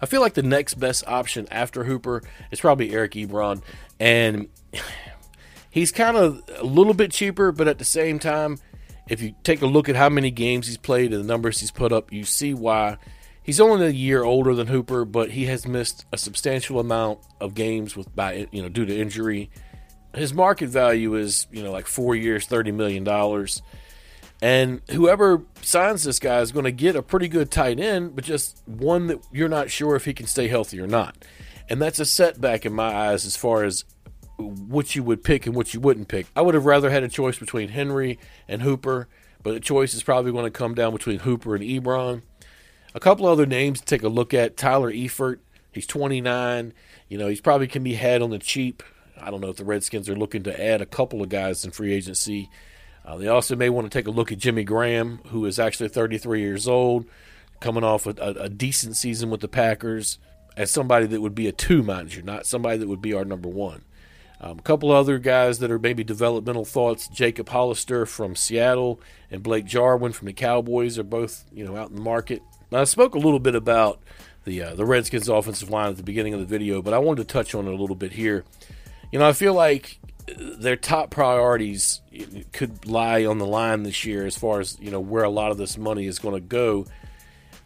I 0.00 0.06
feel 0.06 0.20
like 0.20 0.34
the 0.34 0.42
next 0.42 0.74
best 0.74 1.06
option 1.06 1.46
after 1.50 1.84
Hooper 1.84 2.22
is 2.50 2.60
probably 2.60 2.92
Eric 2.92 3.12
Ebron. 3.12 3.62
And 4.00 4.48
he's 5.70 5.92
kind 5.92 6.16
of 6.16 6.42
a 6.58 6.64
little 6.64 6.94
bit 6.94 7.12
cheaper 7.12 7.52
but 7.52 7.68
at 7.68 7.78
the 7.78 7.84
same 7.84 8.18
time 8.18 8.58
if 9.08 9.20
you 9.20 9.34
take 9.42 9.62
a 9.62 9.66
look 9.66 9.88
at 9.88 9.96
how 9.96 10.08
many 10.08 10.30
games 10.30 10.66
he's 10.66 10.76
played 10.76 11.12
and 11.12 11.22
the 11.22 11.26
numbers 11.26 11.60
he's 11.60 11.70
put 11.70 11.92
up 11.92 12.12
you 12.12 12.24
see 12.24 12.54
why. 12.54 12.96
He's 13.44 13.58
only 13.58 13.86
a 13.86 13.90
year 13.90 14.22
older 14.24 14.54
than 14.54 14.66
Hooper 14.66 15.04
but 15.04 15.30
he 15.30 15.46
has 15.46 15.66
missed 15.66 16.04
a 16.12 16.18
substantial 16.18 16.80
amount 16.80 17.20
of 17.40 17.54
games 17.54 17.96
with 17.96 18.14
by 18.14 18.48
you 18.50 18.60
know 18.60 18.68
due 18.68 18.86
to 18.86 18.96
injury 18.96 19.50
his 20.14 20.34
market 20.34 20.68
value 20.68 21.14
is 21.14 21.46
you 21.50 21.62
know 21.62 21.72
like 21.72 21.86
four 21.86 22.14
years, 22.14 22.46
thirty 22.46 22.72
million 22.72 23.04
dollars, 23.04 23.62
and 24.40 24.80
whoever 24.90 25.42
signs 25.62 26.04
this 26.04 26.18
guy 26.18 26.40
is 26.40 26.52
going 26.52 26.64
to 26.64 26.72
get 26.72 26.96
a 26.96 27.02
pretty 27.02 27.28
good 27.28 27.50
tight 27.50 27.78
end, 27.80 28.14
but 28.14 28.24
just 28.24 28.62
one 28.66 29.06
that 29.08 29.24
you're 29.32 29.48
not 29.48 29.70
sure 29.70 29.96
if 29.96 30.04
he 30.04 30.14
can 30.14 30.26
stay 30.26 30.48
healthy 30.48 30.80
or 30.80 30.86
not, 30.86 31.16
and 31.68 31.80
that's 31.80 31.98
a 31.98 32.04
setback 32.04 32.66
in 32.66 32.72
my 32.72 32.94
eyes 32.94 33.24
as 33.24 33.36
far 33.36 33.64
as 33.64 33.84
what 34.36 34.94
you 34.94 35.02
would 35.02 35.22
pick 35.22 35.46
and 35.46 35.54
what 35.54 35.72
you 35.72 35.80
wouldn't 35.80 36.08
pick. 36.08 36.26
I 36.34 36.42
would 36.42 36.54
have 36.54 36.66
rather 36.66 36.90
had 36.90 37.02
a 37.02 37.08
choice 37.08 37.38
between 37.38 37.68
Henry 37.68 38.18
and 38.48 38.62
Hooper, 38.62 39.08
but 39.42 39.52
the 39.52 39.60
choice 39.60 39.94
is 39.94 40.02
probably 40.02 40.32
going 40.32 40.44
to 40.44 40.50
come 40.50 40.74
down 40.74 40.92
between 40.92 41.20
Hooper 41.20 41.54
and 41.54 41.64
Ebron. 41.64 42.22
A 42.94 43.00
couple 43.00 43.26
other 43.26 43.46
names 43.46 43.80
to 43.80 43.86
take 43.86 44.02
a 44.02 44.08
look 44.08 44.34
at: 44.34 44.56
Tyler 44.56 44.92
Eifert. 44.92 45.38
He's 45.72 45.86
29. 45.86 46.74
You 47.08 47.18
know, 47.18 47.28
he's 47.28 47.40
probably 47.40 47.66
can 47.66 47.82
be 47.82 47.94
had 47.94 48.20
on 48.20 48.30
the 48.30 48.38
cheap. 48.38 48.82
I 49.22 49.30
don't 49.30 49.40
know 49.40 49.50
if 49.50 49.56
the 49.56 49.64
Redskins 49.64 50.08
are 50.08 50.16
looking 50.16 50.42
to 50.44 50.64
add 50.64 50.80
a 50.82 50.86
couple 50.86 51.22
of 51.22 51.28
guys 51.28 51.64
in 51.64 51.70
free 51.70 51.92
agency. 51.92 52.50
Uh, 53.04 53.16
they 53.16 53.28
also 53.28 53.56
may 53.56 53.68
want 53.68 53.90
to 53.90 53.98
take 53.98 54.06
a 54.06 54.10
look 54.10 54.30
at 54.32 54.38
Jimmy 54.38 54.64
Graham, 54.64 55.20
who 55.28 55.44
is 55.46 55.58
actually 55.58 55.88
33 55.88 56.40
years 56.40 56.68
old, 56.68 57.06
coming 57.60 57.84
off 57.84 58.06
a, 58.06 58.10
a, 58.10 58.48
decent 58.48 58.96
season 58.96 59.30
with 59.30 59.40
the 59.40 59.48
Packers, 59.48 60.18
as 60.56 60.70
somebody 60.70 61.06
that 61.06 61.20
would 61.20 61.34
be 61.34 61.48
a 61.48 61.52
two 61.52 61.82
manager, 61.82 62.22
not 62.22 62.46
somebody 62.46 62.78
that 62.78 62.88
would 62.88 63.02
be 63.02 63.14
our 63.14 63.24
number 63.24 63.48
one. 63.48 63.82
Um, 64.40 64.58
a 64.58 64.62
couple 64.62 64.90
other 64.90 65.18
guys 65.18 65.60
that 65.60 65.70
are 65.70 65.78
maybe 65.78 66.02
developmental 66.02 66.64
thoughts: 66.64 67.06
Jacob 67.08 67.48
Hollister 67.48 68.06
from 68.06 68.34
Seattle 68.34 69.00
and 69.30 69.42
Blake 69.42 69.64
Jarwin 69.64 70.12
from 70.12 70.26
the 70.26 70.32
Cowboys 70.32 70.98
are 70.98 71.04
both 71.04 71.44
you 71.52 71.64
know 71.64 71.76
out 71.76 71.90
in 71.90 71.96
the 71.96 72.02
market. 72.02 72.42
Now, 72.70 72.80
I 72.80 72.84
spoke 72.84 73.14
a 73.14 73.18
little 73.18 73.38
bit 73.38 73.54
about 73.54 74.00
the 74.44 74.62
uh, 74.62 74.74
the 74.74 74.84
Redskins 74.84 75.28
offensive 75.28 75.70
line 75.70 75.90
at 75.90 75.96
the 75.96 76.02
beginning 76.02 76.34
of 76.34 76.40
the 76.40 76.46
video, 76.46 76.82
but 76.82 76.92
I 76.92 76.98
wanted 76.98 77.28
to 77.28 77.32
touch 77.32 77.54
on 77.54 77.68
it 77.68 77.72
a 77.72 77.76
little 77.76 77.94
bit 77.94 78.12
here. 78.12 78.44
You 79.12 79.18
know, 79.18 79.28
I 79.28 79.32
feel 79.34 79.54
like 79.54 80.00
their 80.36 80.76
top 80.76 81.10
priorities 81.10 82.00
could 82.52 82.86
lie 82.86 83.24
on 83.24 83.38
the 83.38 83.46
line 83.46 83.82
this 83.82 84.04
year 84.04 84.26
as 84.26 84.36
far 84.36 84.60
as, 84.60 84.78
you 84.80 84.90
know, 84.90 85.00
where 85.00 85.22
a 85.22 85.30
lot 85.30 85.50
of 85.50 85.58
this 85.58 85.76
money 85.76 86.06
is 86.06 86.18
going 86.18 86.34
to 86.34 86.40
go. 86.40 86.86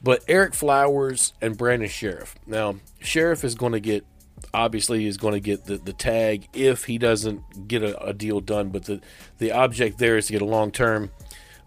But 0.02 0.26
Ereck 0.26 0.54
Flowers 0.54 1.32
and 1.40 1.56
Brandon 1.56 1.88
Scherff. 1.88 2.34
Now, 2.46 2.76
Scherff 3.00 3.44
is 3.44 3.54
going 3.54 3.72
to 3.72 3.80
get 3.80 4.04
obviously 4.52 5.06
is 5.06 5.16
going 5.16 5.34
to 5.34 5.40
get 5.40 5.64
the, 5.64 5.76
the 5.76 5.92
tag 5.92 6.48
if 6.52 6.84
he 6.84 6.98
doesn't 6.98 7.68
get 7.68 7.82
a, 7.82 7.98
a 8.04 8.12
deal 8.12 8.40
done. 8.40 8.70
But 8.70 8.84
the, 8.84 9.00
the 9.38 9.52
object 9.52 9.98
there 9.98 10.16
is 10.16 10.26
to 10.26 10.32
get 10.32 10.42
a 10.42 10.46
long 10.46 10.70
term. 10.72 11.10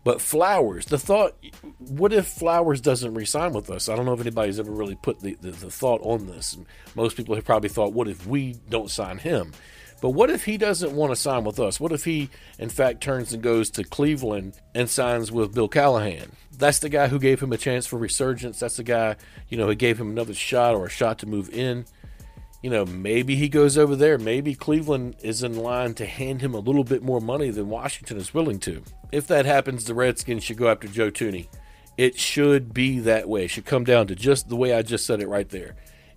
But 0.09 0.21
Flowers, 0.21 0.87
the 0.87 0.97
thought, 0.97 1.35
what 1.77 2.11
if 2.11 2.25
Flowers 2.25 2.81
doesn't 2.81 3.13
resign 3.13 3.53
with 3.53 3.69
us? 3.69 3.87
I 3.87 3.95
don't 3.95 4.07
know 4.07 4.13
if 4.13 4.19
anybody's 4.19 4.59
ever 4.59 4.71
really 4.71 4.95
put 4.95 5.19
the, 5.19 5.35
the, 5.39 5.51
the, 5.51 5.69
thought 5.69 6.01
on 6.01 6.25
this. 6.25 6.57
Most 6.95 7.15
people 7.15 7.35
have 7.35 7.45
probably 7.45 7.69
thought, 7.69 7.93
what 7.93 8.07
if 8.07 8.25
we 8.25 8.55
don't 8.69 8.89
sign 8.89 9.19
him? 9.19 9.51
But 10.01 10.09
what 10.09 10.31
if 10.31 10.45
he 10.45 10.57
doesn't 10.57 10.93
want 10.93 11.11
to 11.11 11.15
sign 11.15 11.43
with 11.43 11.59
us? 11.59 11.79
What 11.79 11.91
if 11.91 12.05
he, 12.05 12.31
in 12.57 12.69
fact, 12.69 13.01
turns 13.01 13.33
and 13.33 13.43
goes 13.43 13.69
to 13.69 13.83
Cleveland 13.83 14.59
and 14.73 14.89
signs 14.89 15.31
with 15.31 15.53
Bill 15.53 15.67
Callahan? 15.67 16.31
That's 16.57 16.79
the 16.79 16.89
guy 16.89 17.07
who 17.07 17.19
gave 17.19 17.39
him 17.39 17.53
a 17.53 17.57
chance 17.57 17.85
for 17.85 17.99
resurgence. 17.99 18.61
That's 18.61 18.77
the 18.77 18.83
guy, 18.83 19.15
you 19.47 19.59
know, 19.59 19.67
who 19.67 19.75
gave 19.75 20.01
him 20.01 20.09
another 20.09 20.33
shot 20.33 20.73
or 20.73 20.87
a 20.87 20.89
shot 20.89 21.19
to 21.19 21.27
move 21.27 21.51
in 21.53 21.85
you 22.61 22.69
know, 22.69 22.85
maybe 22.85 23.35
he 23.35 23.47
goes 23.47 23.77
over 23.77 23.95
there. 23.95 24.17
Maybe 24.17 24.53
Cleveland 24.53 25.15
is 25.21 25.43
in 25.43 25.55
line 25.55 25.93
to 25.95 26.05
hand 26.05 26.41
him 26.41 26.53
a 26.53 26.59
little 26.59 26.83
bit 26.83 27.01
more 27.01 27.21
money 27.21 27.49
than 27.51 27.69
Washington 27.69 28.17
is 28.17 28.33
willing 28.33 28.59
to. 28.59 28.83
If 29.11 29.27
that 29.27 29.45
happens, 29.45 29.85
the 29.85 29.93
Redskins 29.93 30.43
should 30.43 30.57
go 30.57 30.69
after 30.69 30.87
Joe 30.87 31.09
Thuney. 31.09 31.47
It 31.97 32.17
should 32.17 32.73
be 32.73 32.99
that 32.99 33.27
way. 33.27 33.45
It 33.45 33.49
should 33.49 33.65
come 33.65 33.83
down 33.83 34.07
to 34.07 34.15
just 34.15 34.49
the 34.49 34.55
way 34.55 34.73
I 34.73 34.81
just 34.81 35.05
said 35.05 35.21
it 35.21 35.27
right 35.27 35.49
there. 35.49 35.75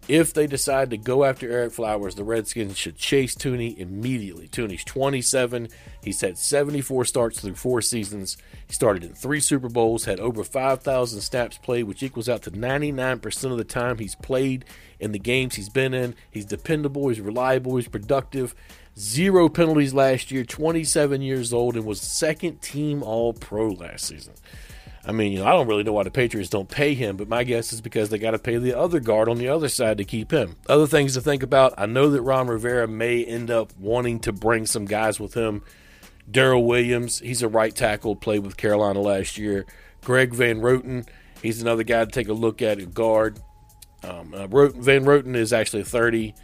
If 0.09 0.35
they 0.35 0.49
decide 0.49 0.91
to 0.91 0.97
go 0.97 1.23
after 1.23 1.49
Ereck 1.49 1.73
Flowers, 1.73 2.17
the 2.17 2.25
Redskins 2.25 2.77
should 2.77 2.97
chase 2.97 3.37
Thuney 3.37 3.79
immediately. 3.79 4.49
Thuney's 4.49 4.83
27. 4.83 5.69
He's 6.03 6.21
had 6.21 6.39
74 6.39 7.05
starts 7.05 7.41
through 7.41 7.55
four 7.55 7.81
seasons. 7.81 8.37
He 8.67 8.73
started 8.73 9.05
in 9.05 9.15
three 9.15 9.39
Super 9.39 9.69
Bowls, 9.69 10.05
had 10.05 10.19
over 10.19 10.43
5,000 10.43 11.21
snaps 11.21 11.57
played, 11.59 11.85
which 11.85 12.03
equals 12.03 12.29
out 12.29 12.43
to 12.43 12.51
99% 12.51 13.53
of 13.53 13.59
the 13.59 13.65
time 13.65 13.99
he's 13.99 14.17
played 14.17 14.65
in 14.99 15.13
the 15.13 15.21
games 15.21 15.55
he's 15.55 15.69
been 15.69 15.95
in. 15.95 16.17
He's 16.29 16.47
dependable, 16.47 17.09
he's 17.09 17.21
reliable, 17.21 17.77
he's 17.77 17.87
productive. 17.87 18.57
Zero 18.99 19.49
penalties 19.49 19.95
last 19.95 20.33
year, 20.33 20.45
27 20.45 21.23
years 21.23 21.53
old, 21.53 21.77
and 21.77 21.87
was 21.87 22.01
second 22.01 22.61
team 22.61 23.05
All 23.05 23.33
Pro 23.33 23.69
last 23.69 24.07
season. 24.07 24.35
I 25.05 25.11
mean, 25.11 25.33
you 25.33 25.41
know, 25.41 25.47
I 25.47 25.51
don't 25.51 25.67
really 25.67 25.83
know 25.83 25.93
why 25.93 26.05
the 26.05 26.13
Patriots 26.13 26.51
don't 26.51 26.69
pay 26.69 26.95
him, 26.95 27.17
but 27.17 27.29
my 27.29 27.43
guess 27.43 27.73
is 27.73 27.81
because 27.81 28.11
they 28.11 28.19
got 28.19 28.33
to 28.33 28.39
pay 28.39 28.57
the 28.59 28.79
other 28.79 29.01
guard 29.01 29.29
on 29.29 29.39
the 29.39 29.49
other 29.49 29.69
side 29.69 29.99
to 29.99 30.05
keep 30.05 30.31
him. 30.31 30.57
Other 30.69 30.87
things 30.87 31.15
to 31.15 31.21
think 31.21 31.43
about 31.43 31.75
I 31.77 31.87
know 31.87 32.09
that 32.11 32.23
Ron 32.23 32.47
Rivera 32.47 32.87
may 32.87 33.25
end 33.25 33.51
up 33.51 33.73
wanting 33.79 34.21
to 34.21 34.33
bring 34.33 34.67
some 34.67 34.85
guys 34.85 35.19
with 35.19 35.35
him. 35.35 35.63
Daryl 36.31 36.65
Williams, 36.65 37.19
he's 37.19 37.43
a 37.43 37.49
right 37.49 37.75
tackle, 37.75 38.15
played 38.15 38.45
with 38.45 38.57
Carolina 38.57 39.01
last 39.01 39.39
year. 39.39 39.67
Greg 40.05 40.33
Van 40.35 40.61
Roten, 40.61 41.07
he's 41.43 41.61
another 41.61 41.83
guy 41.83 42.05
to 42.05 42.11
take 42.11 42.29
a 42.29 42.33
look 42.33 42.63
at 42.63 42.79
at 42.79 42.95
guard. 42.95 43.41
Um, 44.05 44.33
uh, 44.35 44.47
Van 44.47 45.05
Roten 45.05 45.35
is 45.35 45.53
actually 45.53 45.83
30, 45.83 46.35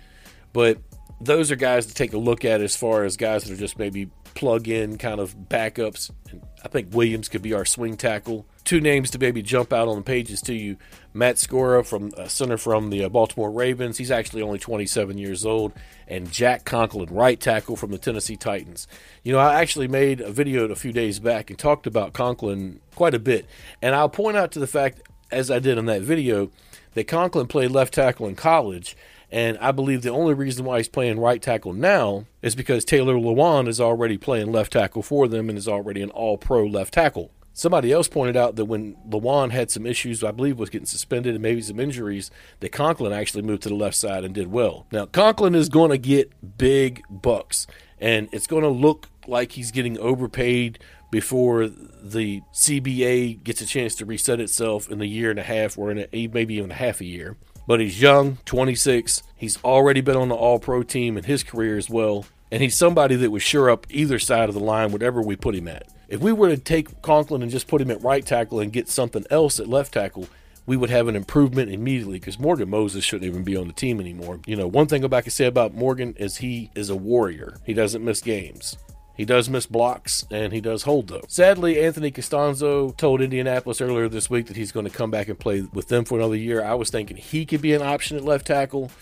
but 0.53 0.79
those 1.21 1.51
are 1.51 1.57
guys 1.57 1.87
to 1.87 1.95
take 1.95 2.13
a 2.13 2.19
look 2.19 2.45
at 2.45 2.61
as 2.61 2.77
far 2.77 3.05
as 3.05 3.17
guys 3.17 3.45
that 3.45 3.53
are 3.53 3.57
just 3.57 3.79
maybe 3.79 4.11
plug 4.35 4.69
in 4.69 4.99
kind 4.99 5.21
of 5.21 5.37
backups. 5.37 6.11
And 6.31 6.43
I 6.65 6.69
think 6.69 6.93
Williams 6.93 7.29
could 7.29 7.43
be 7.43 7.55
our 7.55 7.65
swing 7.65 7.97
tackle. 7.97 8.47
Two 8.65 8.81
names 8.81 9.11
to 9.11 9.19
maybe 9.19 9.43
jump 9.43 9.73
out 9.73 9.89
on 9.89 9.97
the 9.97 10.03
pages 10.03 10.41
to 10.43 10.55
you 10.55 10.77
Matt 11.15 11.37
Skura, 11.37 11.87
from 11.87 12.13
uh, 12.17 12.29
center 12.29 12.57
from 12.57 12.91
the 12.91 13.05
uh, 13.05 13.09
Baltimore 13.09 13.51
Ravens. 13.51 13.99
He's 13.99 14.11
actually 14.11 14.43
only 14.43 14.59
27 14.59 15.19
years 15.19 15.45
old. 15.47 15.73
And 16.07 16.31
Jack 16.31 16.65
Conklin, 16.65 17.09
right 17.13 17.39
tackle 17.39 17.77
from 17.77 17.91
the 17.91 17.99
Tennessee 17.99 18.37
Titans. 18.37 18.87
You 19.23 19.33
know, 19.33 19.39
I 19.39 19.61
actually 19.61 19.89
made 19.89 20.21
a 20.21 20.31
video 20.31 20.65
a 20.65 20.77
few 20.77 20.93
days 20.93 21.19
back 21.19 21.51
and 21.51 21.59
talked 21.59 21.87
about 21.87 22.13
Conklin 22.13 22.81
quite 22.95 23.15
a 23.15 23.19
bit. 23.19 23.47
And 23.81 23.95
I'll 23.95 24.09
point 24.09 24.37
out 24.37 24.53
to 24.53 24.59
the 24.59 24.67
fact, 24.67 25.03
as 25.31 25.51
I 25.51 25.59
did 25.59 25.79
in 25.79 25.87
that 25.87 26.03
video, 26.03 26.51
that 26.95 27.09
Conklin 27.09 27.47
played 27.47 27.71
left 27.71 27.95
tackle 27.95 28.27
in 28.27 28.35
college 28.35 28.97
and 29.31 29.59
I 29.59 29.73
believe 29.73 30.03
the 30.03 30.11
only 30.11 30.35
reason 30.35 30.65
why 30.65 30.79
he's 30.79 30.89
playing 30.89 31.21
right 31.21 31.41
tackle 31.41 31.73
now 31.73 32.25
is 32.41 32.55
because 32.55 32.85
Taylor 32.85 33.15
Lewan 33.15 33.69
is 33.69 33.81
already 33.81 34.17
playing 34.17 34.53
left 34.53 34.73
tackle 34.73 35.03
for 35.03 35.29
them 35.29 35.49
and 35.49 35.59
is 35.59 35.69
already 35.69 36.03
an 36.03 36.11
all 36.11 36.39
pro 36.39 36.65
left 36.65 36.95
tackle. 36.95 37.31
Somebody 37.53 37.91
else 37.91 38.07
pointed 38.07 38.37
out 38.37 38.55
that 38.57 38.67
when 38.67 38.95
Lewan 39.09 39.51
had 39.51 39.71
some 39.71 39.85
issues, 39.85 40.23
I 40.23 40.31
believe 40.31 40.59
was 40.59 40.71
getting 40.71 40.87
suspended 40.87 41.35
and 41.35 41.43
maybe 41.43 41.61
some 41.61 41.81
injuries, 41.81 42.31
that 42.61 42.71
Conklin 42.71 43.13
actually 43.13 43.43
moved 43.43 43.65
to 43.65 43.69
the 43.69 43.75
left 43.75 43.97
side 43.97 44.25
and 44.25 44.33
did 44.33 44.53
well. 44.53 44.87
Now, 44.93 45.07
Conklin 45.07 45.57
is 45.57 45.69
going 45.69 45.91
to 45.91 45.99
get 45.99 46.33
big 46.57 47.03
bucks, 47.11 47.67
and 48.01 48.29
it's 48.31 48.47
going 48.47 48.63
to 48.63 48.69
look 48.69 49.09
like 49.27 49.53
he's 49.53 49.73
getting 49.73 49.99
overpaid 49.99 50.79
before 51.11 51.67
the 51.67 52.43
CBA 52.55 53.43
gets 53.43 53.61
a 53.61 53.67
chance 53.67 53.95
to 53.97 54.05
reset 54.05 54.41
itself 54.41 54.89
in 54.91 55.01
a 55.01 55.07
year 55.07 55.31
and 55.31 55.39
a 55.39 55.43
half 55.43 55.77
or 55.77 55.91
in 55.91 56.07
a, 56.13 56.27
maybe 56.29 56.55
even 56.55 56.71
a 56.71 56.75
half 56.75 57.01
a 57.01 57.05
year 57.05 57.37
but 57.69 57.81
he's 57.81 58.01
young, 58.01 58.39
26. 58.47 59.23
He's 59.37 59.63
already 59.63 60.01
been 60.01 60.17
on 60.17 60.31
the 60.31 60.35
All 60.35 60.59
Pro 60.59 60.83
team 60.83 61.19
in 61.19 61.25
his 61.25 61.45
career 61.45 61.77
as 61.77 61.91
well. 61.91 62.25
And 62.51 62.63
he's 62.63 62.75
somebody 62.75 63.15
that 63.17 63.31
would 63.31 63.43
sure 63.43 63.69
up 63.71 63.87
either 63.91 64.19
side 64.19 64.49
of 64.49 64.55
the 64.55 64.61
line, 64.61 64.91
whatever 64.91 65.21
we 65.21 65.37
put 65.37 65.55
him 65.55 65.69
at. 65.69 65.87
If 66.09 66.21
we 66.21 66.33
were 66.33 66.49
to 66.49 66.57
take 66.57 67.03
Conklin 67.03 67.43
and 67.43 67.51
just 67.51 67.69
put 67.69 67.83
him 67.83 67.91
at 67.91 68.03
right 68.03 68.25
tackle 68.25 68.61
and 68.61 68.73
get 68.73 68.89
something 68.89 69.27
else 69.31 69.61
at 69.61 69.69
left 69.69 69.93
tackle, 69.93 70.29
we 70.65 70.79
would 70.79 70.89
have 70.89 71.09
an 71.09 71.17
improvement 71.17 71.71
immediately 71.71 72.19
because 72.19 72.39
Morgan 72.39 72.71
Moses 72.71 73.05
shouldn't 73.05 73.29
even 73.29 73.45
be 73.45 73.55
on 73.55 73.67
the 73.67 73.75
team 73.75 74.01
anymore. 74.01 74.41
You 74.47 74.57
know, 74.57 74.67
one 74.67 74.87
thing 74.87 75.05
I 75.05 75.21
can 75.21 75.31
say 75.31 75.45
about 75.45 75.75
Morgan 75.75 76.15
is 76.19 76.39
he 76.39 76.71
is 76.75 76.89
a 76.89 76.97
warrior. 76.97 77.59
He 77.67 77.75
doesn't 77.75 78.03
miss 78.03 78.23
games. 78.23 78.79
He 79.19 79.25
does 79.25 79.51
miss 79.51 79.67
blocks 79.67 80.25
and 80.31 80.53
he 80.53 80.61
does 80.61 80.85
hold 80.85 81.09
though. 81.09 81.25
Sadly, 81.27 81.83
Anthony 81.83 82.13
Castonzo 82.13 82.97
told 82.97 83.21
Indianapolis 83.21 83.81
earlier 83.81 84.09
this 84.09 84.31
week 84.31 84.47
that 84.47 84.57
he's 84.57 84.71
going 84.71 84.87
to 84.87 84.93
come 84.93 85.11
back 85.11 85.27
and 85.27 85.37
play 85.37 85.63
with 85.73 85.89
them 85.89 86.05
for 86.05 86.19
another 86.19 86.37
year. 86.37 86.65
I 86.65 86.75
was 86.75 86.89
thinking 86.89 87.17
he 87.17 87.45
could 87.45 87.61
be 87.61 87.75
an 87.75 87.83
option 87.83 88.17
at 88.17 88.25
left 88.25 88.47
tackle, 88.47 88.93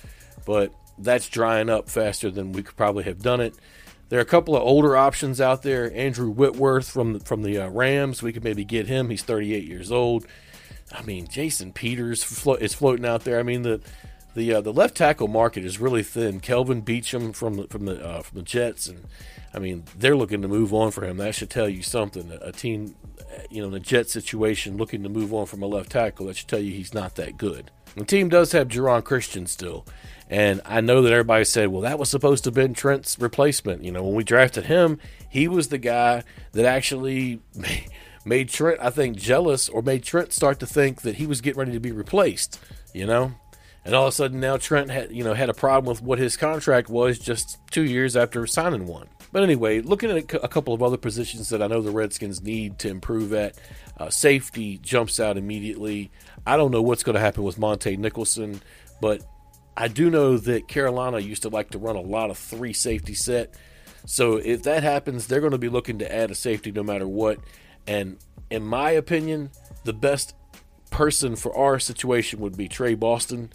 but 0.46 0.72
that's 0.96 1.28
drying 1.28 1.68
up 1.68 1.90
faster 1.90 2.30
than 2.30 2.52
we 2.52 2.62
could 2.62 2.76
probably 2.76 3.04
have 3.04 3.20
done 3.20 3.42
it. 3.42 3.54
There 4.08 4.18
are 4.18 4.22
a 4.22 4.26
couple 4.26 4.56
of 4.56 4.62
older 4.62 4.96
options 4.96 5.38
out 5.38 5.62
there. 5.62 5.94
Andrew 5.94 6.30
Whitworth 6.30 6.88
from 6.88 7.12
the, 7.14 7.20
from 7.20 7.42
the 7.42 7.58
uh, 7.58 7.68
Rams, 7.68 8.22
we 8.22 8.32
could 8.32 8.44
maybe 8.44 8.64
get 8.64 8.86
him. 8.86 9.10
He's 9.10 9.22
38 9.22 9.64
years 9.64 9.92
old. 9.92 10.26
I 10.92 11.02
mean, 11.02 11.28
Jason 11.28 11.74
Peters 11.74 12.22
flo- 12.22 12.54
is 12.54 12.72
floating 12.72 13.04
out 13.04 13.24
there. 13.24 13.38
I 13.38 13.42
mean, 13.42 13.62
the 13.62 13.82
the 14.34 14.54
uh, 14.54 14.60
the 14.62 14.72
left 14.72 14.96
tackle 14.96 15.28
market 15.28 15.64
is 15.64 15.78
really 15.78 16.02
thin. 16.02 16.40
Kelvin 16.40 16.82
Beachum 16.82 17.34
from 17.34 17.56
the, 17.56 17.66
from 17.66 17.84
the 17.84 18.02
uh, 18.02 18.22
from 18.22 18.38
the 18.38 18.44
Jets 18.44 18.86
and 18.86 19.04
I 19.56 19.58
mean, 19.58 19.84
they're 19.98 20.16
looking 20.16 20.42
to 20.42 20.48
move 20.48 20.74
on 20.74 20.90
for 20.90 21.04
him. 21.04 21.16
That 21.16 21.34
should 21.34 21.48
tell 21.48 21.68
you 21.68 21.82
something. 21.82 22.30
A 22.42 22.52
team, 22.52 22.94
you 23.50 23.62
know, 23.62 23.68
in 23.68 23.72
the 23.72 23.80
Jet 23.80 24.10
situation, 24.10 24.76
looking 24.76 25.02
to 25.02 25.08
move 25.08 25.32
on 25.32 25.46
from 25.46 25.62
a 25.62 25.66
left 25.66 25.90
tackle, 25.90 26.26
that 26.26 26.36
should 26.36 26.48
tell 26.48 26.58
you 26.58 26.72
he's 26.72 26.92
not 26.92 27.16
that 27.16 27.38
good. 27.38 27.70
The 27.96 28.04
team 28.04 28.28
does 28.28 28.52
have 28.52 28.68
Geron 28.68 29.02
Christian 29.02 29.46
still. 29.46 29.86
And 30.28 30.60
I 30.66 30.82
know 30.82 31.00
that 31.02 31.12
everybody 31.12 31.44
said, 31.44 31.68
well, 31.68 31.80
that 31.82 31.98
was 31.98 32.10
supposed 32.10 32.44
to 32.44 32.48
have 32.48 32.54
been 32.54 32.74
Trent's 32.74 33.18
replacement. 33.18 33.82
You 33.82 33.92
know, 33.92 34.02
when 34.02 34.14
we 34.14 34.24
drafted 34.24 34.66
him, 34.66 34.98
he 35.30 35.48
was 35.48 35.68
the 35.68 35.78
guy 35.78 36.22
that 36.52 36.66
actually 36.66 37.40
made 38.26 38.50
Trent, 38.50 38.78
I 38.82 38.90
think, 38.90 39.16
jealous 39.16 39.70
or 39.70 39.80
made 39.80 40.02
Trent 40.02 40.34
start 40.34 40.60
to 40.60 40.66
think 40.66 41.00
that 41.00 41.14
he 41.14 41.26
was 41.26 41.40
getting 41.40 41.60
ready 41.60 41.72
to 41.72 41.80
be 41.80 41.92
replaced, 41.92 42.60
you 42.92 43.06
know? 43.06 43.32
And 43.86 43.94
all 43.94 44.08
of 44.08 44.12
a 44.12 44.12
sudden 44.12 44.40
now 44.40 44.58
Trent 44.58 44.90
had, 44.90 45.12
you 45.12 45.24
know, 45.24 45.32
had 45.32 45.48
a 45.48 45.54
problem 45.54 45.88
with 45.88 46.02
what 46.02 46.18
his 46.18 46.36
contract 46.36 46.90
was 46.90 47.18
just 47.18 47.58
two 47.70 47.84
years 47.84 48.16
after 48.16 48.46
signing 48.46 48.86
one. 48.86 49.06
But 49.32 49.42
anyway, 49.42 49.80
looking 49.80 50.10
at 50.10 50.34
a 50.34 50.48
couple 50.48 50.72
of 50.72 50.82
other 50.82 50.96
positions 50.96 51.48
that 51.50 51.62
I 51.62 51.66
know 51.66 51.82
the 51.82 51.90
Redskins 51.90 52.42
need 52.42 52.78
to 52.80 52.88
improve 52.88 53.32
at, 53.32 53.58
uh, 53.98 54.08
safety 54.10 54.78
jumps 54.78 55.20
out 55.20 55.36
immediately. 55.36 56.10
I 56.46 56.56
don't 56.56 56.70
know 56.70 56.82
what's 56.82 57.02
going 57.02 57.14
to 57.14 57.20
happen 57.20 57.42
with 57.42 57.58
Montae 57.58 57.98
Nicholson, 57.98 58.60
but 59.00 59.22
I 59.76 59.88
do 59.88 60.10
know 60.10 60.38
that 60.38 60.68
Carolina 60.68 61.18
used 61.18 61.42
to 61.42 61.48
like 61.48 61.70
to 61.70 61.78
run 61.78 61.96
a 61.96 62.00
lot 62.00 62.30
of 62.30 62.38
three 62.38 62.72
safety 62.72 63.14
set. 63.14 63.54
So 64.06 64.36
if 64.36 64.62
that 64.62 64.82
happens, 64.82 65.26
they're 65.26 65.40
going 65.40 65.52
to 65.52 65.58
be 65.58 65.68
looking 65.68 65.98
to 65.98 66.14
add 66.14 66.30
a 66.30 66.34
safety 66.34 66.70
no 66.70 66.82
matter 66.82 67.08
what. 67.08 67.38
And 67.86 68.18
in 68.50 68.64
my 68.64 68.92
opinion, 68.92 69.50
the 69.84 69.92
best 69.92 70.34
person 70.90 71.36
for 71.36 71.54
our 71.56 71.78
situation 71.78 72.38
would 72.40 72.56
be 72.56 72.68
Tre 72.68 72.94
Boston. 72.94 73.50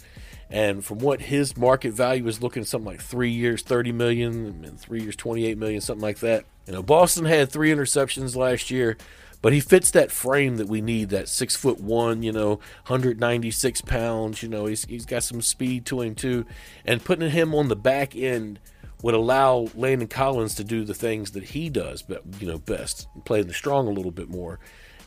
And 0.52 0.84
from 0.84 0.98
what 0.98 1.22
his 1.22 1.56
market 1.56 1.94
value 1.94 2.28
is 2.28 2.42
looking, 2.42 2.64
something 2.64 2.86
like 2.86 3.00
three 3.00 3.30
years, 3.30 3.62
30 3.62 3.90
million, 3.92 4.64
and 4.66 4.78
three 4.78 5.00
years, 5.00 5.16
28 5.16 5.56
million, 5.56 5.80
something 5.80 6.02
like 6.02 6.18
that. 6.18 6.44
You 6.66 6.74
know, 6.74 6.82
Boston 6.82 7.24
had 7.24 7.50
three 7.50 7.70
interceptions 7.70 8.36
last 8.36 8.70
year, 8.70 8.98
but 9.40 9.54
he 9.54 9.60
fits 9.60 9.90
that 9.92 10.10
frame 10.10 10.58
that 10.58 10.68
we 10.68 10.82
need 10.82 11.08
that 11.08 11.30
six 11.30 11.56
foot 11.56 11.80
one, 11.80 12.22
you 12.22 12.32
know, 12.32 12.56
196 12.86 13.80
pounds. 13.80 14.42
You 14.42 14.50
know, 14.50 14.66
he's, 14.66 14.84
he's 14.84 15.06
got 15.06 15.22
some 15.22 15.40
speed 15.40 15.86
to 15.86 16.02
him 16.02 16.14
too. 16.14 16.44
And 16.84 17.02
putting 17.02 17.30
him 17.30 17.54
on 17.54 17.68
the 17.68 17.76
back 17.76 18.14
end 18.14 18.60
would 19.02 19.14
allow 19.14 19.68
Landon 19.74 20.06
Collins 20.06 20.54
to 20.56 20.64
do 20.64 20.84
the 20.84 20.94
things 20.94 21.30
that 21.30 21.44
he 21.44 21.70
does, 21.70 22.02
but 22.02 22.24
you 22.40 22.46
know, 22.46 22.58
best, 22.58 23.08
playing 23.24 23.46
the 23.46 23.54
strong 23.54 23.88
a 23.88 23.90
little 23.90 24.12
bit 24.12 24.28
more. 24.28 24.60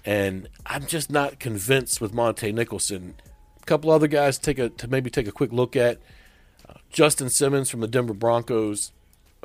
And 0.03 0.49
I'm 0.65 0.87
just 0.87 1.11
not 1.11 1.39
convinced 1.39 2.01
with 2.01 2.13
Montae 2.13 2.51
Nicholson 2.51 3.15
couple 3.65 3.91
other 3.91 4.07
guys 4.07 4.37
to 4.37 4.43
take 4.43 4.59
a 4.59 4.69
to 4.69 4.87
maybe 4.87 5.09
take 5.09 5.27
a 5.27 5.31
quick 5.31 5.51
look 5.51 5.75
at. 5.75 5.99
Uh, 6.67 6.73
Justin 6.91 7.29
Simmons 7.29 7.69
from 7.69 7.81
the 7.81 7.87
Denver 7.87 8.13
Broncos, 8.13 8.91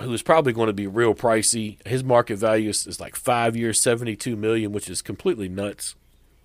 who 0.01 0.13
is 0.13 0.23
probably 0.23 0.53
going 0.53 0.69
to 0.69 0.73
be 0.73 0.87
real 0.87 1.15
pricey. 1.15 1.85
His 1.87 2.05
market 2.05 2.37
value 2.37 2.71
is, 2.71 2.87
is 2.87 3.01
like 3.01 3.17
five 3.17 3.57
years, 3.57 3.81
seventy-two 3.81 4.37
million, 4.37 4.73
which 4.73 4.89
is 4.89 5.03
completely 5.03 5.49
nuts. 5.49 5.95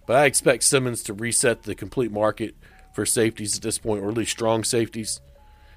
But 0.06 0.18
I 0.18 0.26
expect 0.26 0.64
Simmons 0.64 1.02
to 1.04 1.14
reset 1.14 1.64
the 1.64 1.76
complete 1.76 2.12
market 2.12 2.56
for 2.94 3.06
safeties 3.06 3.58
at 3.58 3.64
this 3.64 3.80
point, 3.80 4.04
or 4.04 4.10
at 4.10 4.16
least 4.16 4.32
strong 4.32 4.64
safeties. 4.64 5.20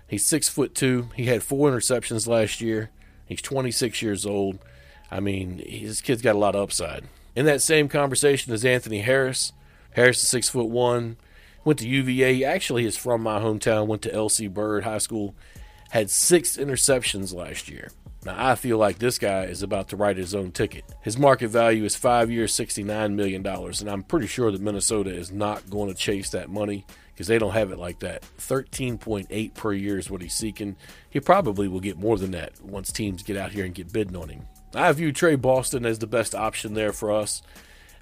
He's 0.07 0.25
six 0.25 0.49
foot 0.49 0.75
two. 0.75 1.09
He 1.15 1.27
had 1.27 1.43
four 1.43 1.71
interceptions 1.71 2.27
last 2.27 2.61
year. 2.61 2.91
He's 3.27 3.43
26 3.43 4.01
years 4.01 4.25
old. 4.25 4.59
I 5.11 5.21
mean, 5.21 5.59
his 5.59 6.01
kid's 6.01 6.23
got 6.23 6.35
a 6.35 6.39
lot 6.39 6.55
of 6.55 6.63
upside. 6.63 7.05
In 7.35 7.45
that 7.47 7.63
same 7.63 7.89
conversation 7.89 8.53
is 8.53 8.65
Anthony 8.65 9.01
Harris. 9.01 9.53
Harris 9.93 10.23
is 10.23 10.29
six 10.29 10.49
foot 10.49 10.69
one. 10.69 11.17
Went 11.65 11.79
to 11.81 11.89
UVA. 11.89 12.35
He 12.35 12.45
actually 12.45 12.85
is 12.85 12.97
from 12.97 13.23
my 13.23 13.41
hometown. 13.41 13.87
Went 13.87 14.03
to 14.03 14.13
LC 14.13 14.53
Bird 14.53 14.85
High 14.85 14.99
School. 14.99 15.35
Had 15.91 16.11
six 16.11 16.57
interceptions 16.57 17.35
last 17.35 17.69
year. 17.69 17.91
Now 18.25 18.35
I 18.37 18.55
feel 18.57 18.79
like 18.79 18.99
this 18.99 19.19
guy 19.19 19.45
is 19.45 19.63
about 19.63 19.89
to 19.89 19.97
write 19.97 20.17
his 20.17 20.35
own 20.35 20.51
ticket. 20.51 20.85
His 21.03 21.17
market 21.17 21.49
value 21.49 21.85
is 21.85 21.97
five 21.97 22.31
years, 22.31 22.55
$69 22.57 23.15
million. 23.15 23.47
And 23.47 23.91
I'm 23.91 24.03
pretty 24.03 24.27
sure 24.27 24.51
that 24.51 24.61
Minnesota 24.61 25.11
is 25.11 25.31
not 25.31 25.71
going 25.71 25.89
to 25.89 25.95
chase 25.95 26.31
that 26.31 26.51
money 26.51 26.85
because 27.13 27.27
they 27.27 27.39
don't 27.39 27.53
have 27.53 27.73
it 27.73 27.79
like 27.79 28.01
that. 28.01 28.23
13.8 28.39 29.55
per 29.55 29.73
year 29.73 29.99
is 29.99 30.11
what 30.11 30.23
he's 30.23 30.35
seeking. 30.35 30.77
He 31.11 31.21
probably 31.21 31.69
will 31.69 31.81
get 31.81 31.99
more 31.99 32.19
than 32.19 32.33
that 32.33 32.61
once 32.63 32.93
teams 32.93 33.23
get 33.23 33.37
out 33.37 33.53
here 33.53 33.65
and 33.65 33.75
get 33.75 33.93
bidding 33.93 34.17
on 34.17 34.29
him. 34.29 34.47
I 34.75 34.93
view 34.93 35.13
Tre 35.13 35.35
Boston 35.35 35.87
as 35.87 35.99
the 35.99 36.07
best 36.07 36.35
option 36.35 36.75
there 36.75 36.93
for 36.93 37.11
us. 37.11 37.43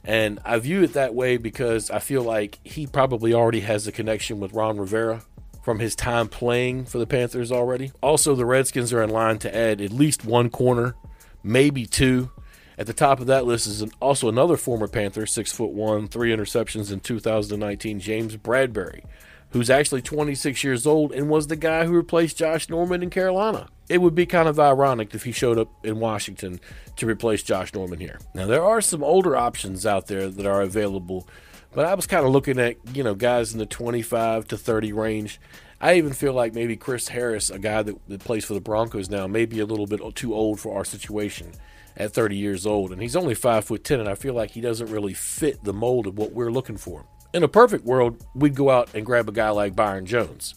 And 0.07 0.39
I 0.45 0.59
view 0.61 0.85
it 0.85 0.93
that 0.93 1.15
way 1.15 1.37
because 1.37 1.91
I 1.91 1.99
feel 1.99 2.23
like 2.23 2.61
he 2.63 2.87
probably 2.87 3.35
already 3.35 3.61
has 3.61 3.89
a 3.89 3.93
connection 3.93 4.39
with 4.39 4.53
Ron 4.53 4.79
Rivera 4.79 5.23
from 5.65 5.81
his 5.81 5.97
time 5.97 6.29
playing 6.29 6.85
for 6.85 6.99
the 6.99 7.09
Panthers 7.09 7.51
already. 7.51 7.91
Also, 8.01 8.37
the 8.37 8.47
Redskins 8.47 8.93
are 8.93 9.03
in 9.03 9.11
line 9.11 9.39
to 9.41 9.55
add 9.55 9.81
at 9.81 9.91
least 9.91 10.25
one 10.25 10.49
corner, 10.49 10.95
maybe 11.43 11.87
two. 11.87 12.31
At 12.79 12.87
the 12.87 12.93
top 12.93 13.19
of 13.19 13.27
that 13.27 13.47
list 13.47 13.67
is 13.67 13.83
an, 13.83 13.91
also 14.01 14.29
another 14.29 14.57
former 14.57 14.87
Panther, 14.87 15.27
six 15.27 15.51
foot 15.51 15.73
one, 15.73 16.07
three 16.07 16.31
interceptions 16.31 16.93
in 16.93 17.01
2019, 17.01 17.99
James 17.99 18.37
Bradberry, 18.37 19.03
who's 19.51 19.71
actually 19.71 20.03
26 20.03 20.63
years 20.63 20.87
old 20.87 21.11
and 21.11 21.29
was 21.29 21.49
the 21.49 21.57
guy 21.57 21.85
who 21.85 21.93
replaced 21.93 22.37
Josh 22.37 22.69
Norman 22.69 23.03
in 23.03 23.11
Carolina. 23.11 23.69
It 23.89 24.01
would 24.01 24.15
be 24.15 24.27
kind 24.27 24.49
of 24.49 24.59
ironic 24.59 25.15
if 25.15 25.25
he 25.25 25.33
showed 25.33 25.59
up 25.59 25.69
in 25.85 26.01
Washington 26.01 26.61
to 26.97 27.07
replace 27.07 27.43
Josh 27.43 27.73
Norman 27.73 28.01
here. 28.01 28.19
Now, 28.35 28.47
there 28.47 28.65
are 28.65 28.81
some 28.81 29.05
older 29.05 29.37
options 29.37 29.87
out 29.87 30.09
there 30.09 30.29
that 30.29 30.47
are 30.47 30.63
available, 30.63 31.29
but 31.73 31.87
I 31.87 31.95
was 31.95 32.07
kind 32.07 32.27
of 32.27 32.33
looking 32.33 32.59
at, 32.59 32.77
you 32.95 33.05
know, 33.05 33.15
guys 33.15 33.53
in 33.53 33.59
the 33.59 33.67
25 33.67 34.49
to 34.49 34.57
30 34.57 34.93
range. 34.93 35.41
I 35.81 35.95
even 35.95 36.15
feel 36.15 36.33
like 36.33 36.55
maybe 36.55 36.77
Chris 36.77 37.09
Harris, 37.09 37.51
a 37.51 37.59
guy 37.59 37.83
that, 37.83 38.09
that 38.09 38.21
plays 38.25 38.45
for 38.45 38.55
the 38.55 38.61
Broncos 38.61 39.11
now, 39.11 39.27
may 39.27 39.45
be 39.45 39.61
a 39.61 39.67
little 39.67 39.87
bit 39.87 40.01
too 40.15 40.35
old 40.35 40.59
for 40.59 40.77
our 40.77 40.85
situation 40.85 41.53
at 41.97 42.13
30 42.13 42.37
years 42.37 42.67
old. 42.67 42.93
And 42.93 43.01
he's 43.01 43.17
only 43.17 43.35
5 43.35 43.65
foot 43.65 43.85
10, 43.85 44.01
and 44.01 44.09
I 44.09 44.15
feel 44.15 44.35
like 44.35 44.53
he 44.53 44.61
doesn't 44.61 44.91
really 44.91 45.15
fit 45.15 45.63
the 45.65 45.73
mold 45.73 46.07
of 46.07 46.19
what 46.19 46.33
we're 46.33 46.51
looking 46.51 46.77
for. 46.77 47.05
In 47.35 47.43
a 47.43 47.49
perfect 47.49 47.85
world, 47.85 48.25
we'd 48.35 48.55
go 48.55 48.71
out 48.71 48.95
and 48.95 49.05
grab 49.05 49.29
a 49.29 49.33
guy 49.33 49.51
like 49.51 49.77
Byron 49.77 50.07
Jones. 50.07 50.55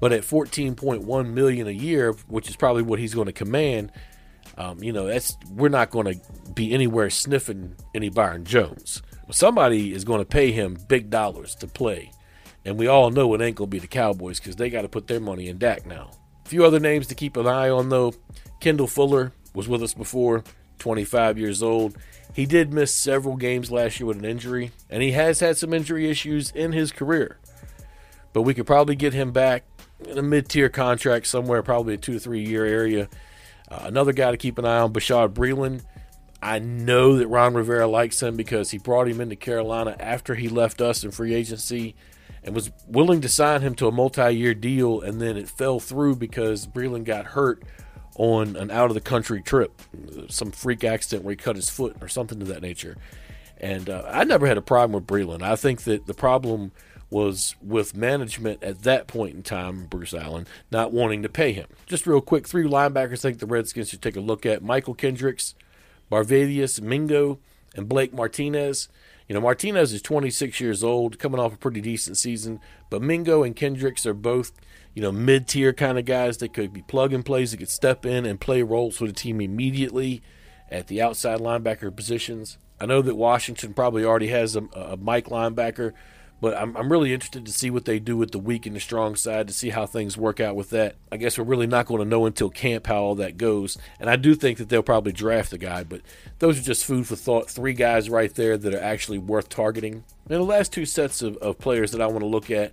But 0.00 0.12
at 0.12 0.22
14.1 0.22 1.32
million 1.32 1.66
a 1.66 1.72
year, 1.72 2.12
which 2.28 2.48
is 2.48 2.56
probably 2.56 2.82
what 2.82 2.98
he's 2.98 3.14
going 3.14 3.26
to 3.26 3.32
command, 3.32 3.92
um, 4.56 4.82
you 4.82 4.92
know, 4.92 5.06
that's 5.06 5.36
we're 5.52 5.68
not 5.68 5.90
going 5.90 6.12
to 6.12 6.52
be 6.52 6.72
anywhere 6.72 7.10
sniffing 7.10 7.76
any 7.94 8.08
Byron 8.08 8.44
Jones. 8.44 9.02
Somebody 9.30 9.92
is 9.92 10.04
going 10.04 10.20
to 10.20 10.24
pay 10.24 10.52
him 10.52 10.78
big 10.88 11.10
dollars 11.10 11.54
to 11.56 11.66
play, 11.66 12.10
and 12.64 12.78
we 12.78 12.86
all 12.86 13.10
know 13.10 13.32
it 13.34 13.40
ain't 13.40 13.56
going 13.56 13.70
to 13.70 13.74
be 13.74 13.78
the 13.78 13.86
Cowboys 13.86 14.40
because 14.40 14.56
they 14.56 14.70
got 14.70 14.82
to 14.82 14.88
put 14.88 15.06
their 15.06 15.20
money 15.20 15.48
in 15.48 15.58
Dak 15.58 15.86
now. 15.86 16.10
A 16.44 16.48
few 16.48 16.64
other 16.64 16.80
names 16.80 17.06
to 17.08 17.14
keep 17.14 17.36
an 17.36 17.46
eye 17.46 17.68
on 17.68 17.88
though. 17.88 18.14
Kendall 18.60 18.86
Fuller 18.86 19.32
was 19.54 19.68
with 19.68 19.82
us 19.82 19.94
before, 19.94 20.42
25 20.78 21.38
years 21.38 21.62
old. 21.62 21.96
He 22.34 22.46
did 22.46 22.72
miss 22.72 22.94
several 22.94 23.36
games 23.36 23.70
last 23.70 24.00
year 24.00 24.06
with 24.06 24.18
an 24.18 24.24
injury, 24.24 24.72
and 24.90 25.02
he 25.02 25.12
has 25.12 25.40
had 25.40 25.56
some 25.56 25.74
injury 25.74 26.10
issues 26.10 26.50
in 26.50 26.72
his 26.72 26.90
career. 26.90 27.38
But 28.32 28.42
we 28.42 28.54
could 28.54 28.66
probably 28.66 28.96
get 28.96 29.12
him 29.12 29.30
back 29.32 29.64
in 30.06 30.18
a 30.18 30.22
mid-tier 30.22 30.68
contract 30.68 31.26
somewhere, 31.26 31.62
probably 31.62 31.94
a 31.94 31.96
two 31.98 32.14
to 32.14 32.20
three 32.20 32.46
year 32.46 32.64
area. 32.64 33.08
Uh, 33.70 33.80
another 33.82 34.12
guy 34.12 34.30
to 34.30 34.36
keep 34.36 34.58
an 34.58 34.64
eye 34.64 34.78
on, 34.78 34.92
Bashaud 34.92 35.32
Breeland. 35.34 35.82
I 36.40 36.60
know 36.60 37.16
that 37.16 37.26
Ron 37.26 37.54
Rivera 37.54 37.86
likes 37.86 38.22
him 38.22 38.36
because 38.36 38.70
he 38.70 38.78
brought 38.78 39.08
him 39.08 39.20
into 39.20 39.36
Carolina 39.36 39.96
after 39.98 40.36
he 40.36 40.48
left 40.48 40.80
us 40.80 41.02
in 41.02 41.10
free 41.10 41.34
agency 41.34 41.96
and 42.44 42.54
was 42.54 42.70
willing 42.86 43.20
to 43.22 43.28
sign 43.28 43.62
him 43.62 43.74
to 43.74 43.88
a 43.88 43.92
multi-year 43.92 44.54
deal, 44.54 45.00
and 45.00 45.20
then 45.20 45.36
it 45.36 45.48
fell 45.48 45.80
through 45.80 46.16
because 46.16 46.66
Breeland 46.66 47.04
got 47.04 47.26
hurt 47.26 47.64
on 48.14 48.56
an 48.56 48.70
out 48.70 48.90
of 48.90 48.94
the 48.94 49.00
country 49.00 49.42
trip, 49.42 49.82
some 50.28 50.50
freak 50.50 50.84
accident 50.84 51.24
where 51.24 51.32
he 51.32 51.36
cut 51.36 51.56
his 51.56 51.68
foot 51.68 51.96
or 52.00 52.08
something 52.08 52.38
to 52.38 52.44
that 52.46 52.62
nature. 52.62 52.96
And 53.60 53.90
uh, 53.90 54.04
I 54.08 54.24
never 54.24 54.46
had 54.46 54.56
a 54.56 54.62
problem 54.62 54.92
with 54.92 55.06
Breeland. 55.06 55.42
I 55.42 55.56
think 55.56 55.82
that 55.82 56.06
the 56.06 56.14
problem 56.14 56.70
was 57.10 57.56
with 57.62 57.96
management 57.96 58.62
at 58.62 58.82
that 58.82 59.06
point 59.06 59.34
in 59.34 59.42
time, 59.42 59.86
Bruce 59.86 60.12
Allen, 60.12 60.46
not 60.70 60.92
wanting 60.92 61.22
to 61.22 61.28
pay 61.28 61.52
him. 61.52 61.66
Just 61.86 62.06
real 62.06 62.20
quick, 62.20 62.46
three 62.46 62.64
linebackers 62.64 63.22
think 63.22 63.38
the 63.38 63.46
Redskins 63.46 63.88
should 63.88 64.02
take 64.02 64.16
a 64.16 64.20
look 64.20 64.44
at 64.44 64.62
Mychal 64.62 64.96
Kendricks, 64.96 65.54
Barkevious 66.10 66.80
Mingo, 66.80 67.38
and 67.74 67.88
Blake 67.88 68.12
Martinez. 68.12 68.88
You 69.26 69.34
know, 69.34 69.40
Martinez 69.40 69.92
is 69.92 70.02
26 70.02 70.60
years 70.60 70.84
old, 70.84 71.18
coming 71.18 71.40
off 71.40 71.54
a 71.54 71.58
pretty 71.58 71.80
decent 71.80 72.18
season, 72.18 72.60
but 72.90 73.02
Mingo 73.02 73.42
and 73.42 73.56
Kendricks 73.56 74.06
are 74.06 74.14
both, 74.14 74.52
you 74.94 75.02
know, 75.02 75.12
mid 75.12 75.48
tier 75.48 75.72
kind 75.72 75.98
of 75.98 76.04
guys 76.04 76.38
that 76.38 76.52
could 76.52 76.72
be 76.72 76.82
plug 76.82 77.12
and 77.12 77.24
plays 77.24 77.50
that 77.50 77.58
could 77.58 77.68
step 77.68 78.04
in 78.04 78.26
and 78.26 78.40
play 78.40 78.62
roles 78.62 78.98
for 78.98 79.06
the 79.06 79.12
team 79.12 79.40
immediately 79.40 80.22
at 80.70 80.88
the 80.88 81.00
outside 81.00 81.40
linebacker 81.40 81.94
positions. 81.94 82.58
I 82.80 82.86
know 82.86 83.02
that 83.02 83.16
Washington 83.16 83.74
probably 83.74 84.04
already 84.04 84.28
has 84.28 84.56
a, 84.56 84.62
a 84.74 84.96
Mike 84.96 85.26
linebacker 85.26 85.92
but 86.40 86.56
I'm, 86.56 86.76
I'm 86.76 86.90
really 86.90 87.12
interested 87.12 87.44
to 87.46 87.52
see 87.52 87.70
what 87.70 87.84
they 87.84 87.98
do 87.98 88.16
with 88.16 88.30
the 88.30 88.38
weak 88.38 88.66
and 88.66 88.76
the 88.76 88.80
strong 88.80 89.16
side 89.16 89.48
to 89.48 89.54
see 89.54 89.70
how 89.70 89.86
things 89.86 90.16
work 90.16 90.40
out 90.40 90.54
with 90.54 90.70
that. 90.70 90.96
I 91.10 91.16
guess 91.16 91.36
we're 91.36 91.44
really 91.44 91.66
not 91.66 91.86
going 91.86 92.00
to 92.00 92.08
know 92.08 92.26
until 92.26 92.48
camp 92.50 92.86
how 92.86 93.02
all 93.02 93.14
that 93.16 93.36
goes. 93.36 93.76
And 93.98 94.08
I 94.08 94.16
do 94.16 94.34
think 94.34 94.58
that 94.58 94.68
they'll 94.68 94.82
probably 94.82 95.12
draft 95.12 95.52
a 95.52 95.58
guy, 95.58 95.84
but 95.84 96.02
those 96.38 96.58
are 96.58 96.62
just 96.62 96.84
food 96.84 97.06
for 97.06 97.16
thought. 97.16 97.50
Three 97.50 97.72
guys 97.72 98.08
right 98.08 98.32
there 98.34 98.56
that 98.56 98.74
are 98.74 98.82
actually 98.82 99.18
worth 99.18 99.48
targeting. 99.48 100.04
And 100.28 100.40
the 100.40 100.42
last 100.42 100.72
two 100.72 100.86
sets 100.86 101.22
of, 101.22 101.36
of 101.38 101.58
players 101.58 101.92
that 101.92 102.00
I 102.00 102.06
want 102.06 102.20
to 102.20 102.26
look 102.26 102.50
at 102.50 102.72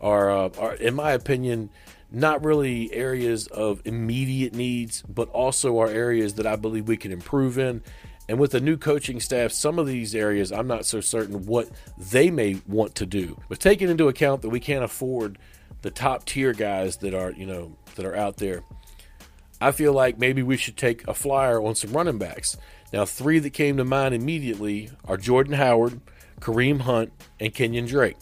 are, 0.00 0.30
uh, 0.30 0.50
are, 0.58 0.74
in 0.74 0.94
my 0.94 1.12
opinion, 1.12 1.70
not 2.10 2.44
really 2.44 2.92
areas 2.92 3.46
of 3.48 3.82
immediate 3.84 4.54
needs, 4.54 5.02
but 5.02 5.28
also 5.30 5.78
are 5.78 5.88
areas 5.88 6.34
that 6.34 6.46
I 6.46 6.56
believe 6.56 6.86
we 6.86 6.96
can 6.96 7.12
improve 7.12 7.58
in. 7.58 7.82
And 8.28 8.38
with 8.38 8.50
the 8.50 8.60
new 8.60 8.76
coaching 8.76 9.20
staff, 9.20 9.52
some 9.52 9.78
of 9.78 9.86
these 9.86 10.14
areas 10.14 10.50
I'm 10.50 10.66
not 10.66 10.84
so 10.84 11.00
certain 11.00 11.46
what 11.46 11.68
they 11.96 12.30
may 12.30 12.60
want 12.66 12.94
to 12.96 13.06
do. 13.06 13.40
But 13.48 13.60
taking 13.60 13.88
into 13.88 14.08
account 14.08 14.42
that 14.42 14.48
we 14.48 14.60
can't 14.60 14.84
afford 14.84 15.38
the 15.82 15.90
top 15.90 16.24
tier 16.24 16.52
guys 16.52 16.96
that 16.98 17.14
are, 17.14 17.30
you 17.30 17.46
know, 17.46 17.76
that 17.94 18.04
are 18.04 18.16
out 18.16 18.38
there, 18.38 18.62
I 19.60 19.70
feel 19.70 19.92
like 19.92 20.18
maybe 20.18 20.42
we 20.42 20.56
should 20.56 20.76
take 20.76 21.06
a 21.06 21.14
flyer 21.14 21.62
on 21.62 21.74
some 21.74 21.92
running 21.92 22.18
backs. 22.18 22.56
Now, 22.92 23.04
three 23.04 23.38
that 23.38 23.50
came 23.50 23.76
to 23.76 23.84
mind 23.84 24.14
immediately 24.14 24.90
are 25.04 25.16
Jordan 25.16 25.54
Howard, 25.54 26.00
Kareem 26.40 26.80
Hunt, 26.80 27.12
and 27.40 27.54
Kenyan 27.54 27.86
Drake. 27.86 28.16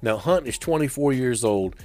Now, 0.00 0.16
Hunt 0.16 0.46
is 0.48 0.58
24 0.58 1.12
years 1.12 1.44
old 1.44 1.76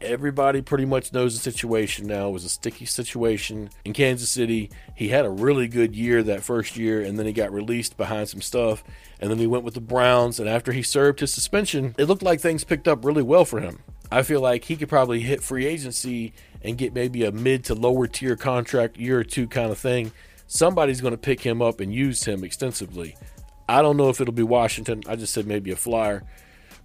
everybody 0.00 0.62
pretty 0.62 0.84
much 0.84 1.12
knows 1.12 1.34
the 1.34 1.40
situation 1.40 2.06
now. 2.06 2.28
It 2.28 2.32
was 2.32 2.44
a 2.44 2.48
sticky 2.48 2.86
situation 2.86 3.70
in 3.84 3.92
Kansas 3.92 4.30
City. 4.30 4.70
He 4.94 5.08
had 5.08 5.24
a 5.24 5.30
really 5.30 5.68
good 5.68 5.94
year 5.94 6.22
that 6.22 6.42
first 6.42 6.76
year, 6.76 7.02
and 7.02 7.18
then 7.18 7.26
he 7.26 7.32
got 7.32 7.52
released 7.52 7.96
behind 7.96 8.28
some 8.28 8.40
stuff. 8.40 8.82
And 9.20 9.30
then 9.30 9.38
he 9.38 9.46
went 9.46 9.64
with 9.64 9.74
the 9.74 9.80
Browns. 9.80 10.40
And 10.40 10.48
after 10.48 10.72
he 10.72 10.82
served 10.82 11.20
his 11.20 11.32
suspension, 11.32 11.94
it 11.98 12.04
looked 12.04 12.22
like 12.22 12.40
things 12.40 12.64
picked 12.64 12.88
up 12.88 13.04
really 13.04 13.22
well 13.22 13.44
for 13.44 13.60
him. 13.60 13.80
I 14.10 14.22
feel 14.22 14.40
like 14.40 14.64
he 14.64 14.76
could 14.76 14.88
probably 14.88 15.20
hit 15.20 15.42
free 15.42 15.66
agency 15.66 16.32
and 16.62 16.76
get 16.76 16.94
maybe 16.94 17.24
a 17.24 17.32
mid 17.32 17.64
to 17.64 17.74
lower 17.74 18.06
tier 18.06 18.36
contract, 18.36 18.96
year 18.96 19.20
or 19.20 19.24
two 19.24 19.46
kind 19.46 19.70
of 19.70 19.78
thing. 19.78 20.12
Somebody's 20.46 21.00
going 21.00 21.12
to 21.12 21.18
pick 21.18 21.40
him 21.40 21.62
up 21.62 21.80
and 21.80 21.94
use 21.94 22.24
him 22.24 22.42
extensively. 22.42 23.16
I 23.68 23.82
don't 23.82 23.96
know 23.96 24.08
if 24.08 24.20
it'll 24.20 24.34
be 24.34 24.42
Washington. 24.42 25.02
I 25.06 25.14
just 25.14 25.32
said 25.32 25.46
maybe 25.46 25.70
a 25.70 25.76
flyer. 25.76 26.24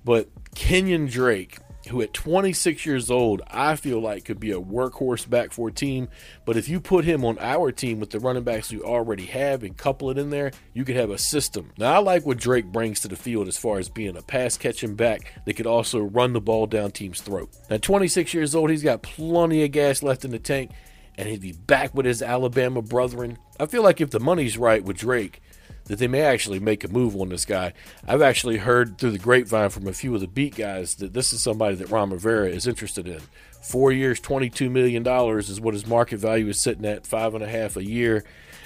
But 0.03 0.29
Kenyan 0.53 1.09
Drake, 1.09 1.57
who 1.89 2.01
at 2.01 2.13
26 2.13 2.85
years 2.85 3.11
old, 3.11 3.41
I 3.47 3.75
feel 3.75 3.99
like 3.99 4.25
could 4.25 4.39
be 4.39 4.51
a 4.51 4.59
workhorse 4.59 5.29
back 5.29 5.51
for 5.51 5.69
a 5.69 5.71
team. 5.71 6.09
But 6.45 6.57
if 6.57 6.67
you 6.67 6.79
put 6.79 7.05
him 7.05 7.23
on 7.23 7.37
our 7.39 7.71
team 7.71 7.99
with 7.99 8.09
the 8.09 8.19
running 8.19 8.43
backs 8.43 8.71
we 8.71 8.81
already 8.81 9.25
have 9.25 9.63
and 9.63 9.77
couple 9.77 10.09
it 10.09 10.17
in 10.17 10.29
there, 10.29 10.51
you 10.73 10.83
could 10.83 10.95
have 10.95 11.09
a 11.09 11.17
system. 11.17 11.71
Now, 11.77 11.93
I 11.93 11.97
like 11.99 12.25
what 12.25 12.37
Drake 12.37 12.65
brings 12.65 12.99
to 13.01 13.07
the 13.07 13.15
field 13.15 13.47
as 13.47 13.57
far 13.57 13.77
as 13.77 13.89
being 13.89 14.17
a 14.17 14.21
pass 14.21 14.57
catching 14.57 14.95
back 14.95 15.33
that 15.45 15.53
could 15.55 15.67
also 15.67 15.99
run 15.99 16.33
the 16.33 16.41
ball 16.41 16.67
down 16.67 16.91
team's 16.91 17.21
throat. 17.21 17.49
Now, 17.69 17.77
26 17.77 18.33
years 18.33 18.55
old, 18.55 18.69
he's 18.69 18.83
got 18.83 19.03
plenty 19.03 19.63
of 19.63 19.71
gas 19.71 20.01
left 20.01 20.25
in 20.25 20.31
the 20.31 20.39
tank, 20.39 20.71
and 21.17 21.29
he'd 21.29 21.41
be 21.41 21.53
back 21.53 21.93
with 21.93 22.05
his 22.05 22.21
Alabama 22.21 22.81
brethren. 22.81 23.37
I 23.59 23.67
feel 23.67 23.83
like 23.83 24.01
if 24.01 24.09
the 24.09 24.19
money's 24.19 24.57
right 24.57 24.83
with 24.83 24.97
Drake, 24.97 25.41
that 25.85 25.99
they 25.99 26.07
may 26.07 26.21
actually 26.21 26.59
make 26.59 26.83
a 26.83 26.87
move 26.87 27.15
on 27.15 27.29
this 27.29 27.45
guy. 27.45 27.73
I've 28.07 28.21
actually 28.21 28.57
heard 28.57 28.97
through 28.97 29.11
the 29.11 29.19
grapevine 29.19 29.69
from 29.69 29.87
a 29.87 29.93
few 29.93 30.13
of 30.15 30.21
the 30.21 30.27
beat 30.27 30.55
guys 30.55 30.95
that 30.95 31.13
this 31.13 31.31
is 31.33 31.41
somebody 31.41 31.75
that 31.75 31.89
Ron 31.89 32.11
Rivera 32.11 32.49
is 32.49 32.67
interested 32.67 33.07
in. 33.07 33.21
Four 33.61 33.91
years, 33.91 34.19
$22 34.19 34.69
million 34.69 35.05
is 35.37 35.61
what 35.61 35.73
his 35.73 35.87
market 35.87 36.17
value 36.17 36.47
is 36.49 36.61
sitting 36.61 36.85
at, 36.85 37.07
five 37.07 37.33
and 37.33 37.43
a 37.43 37.47
half 37.47 37.77
a 37.77 37.83
year. 37.83 38.23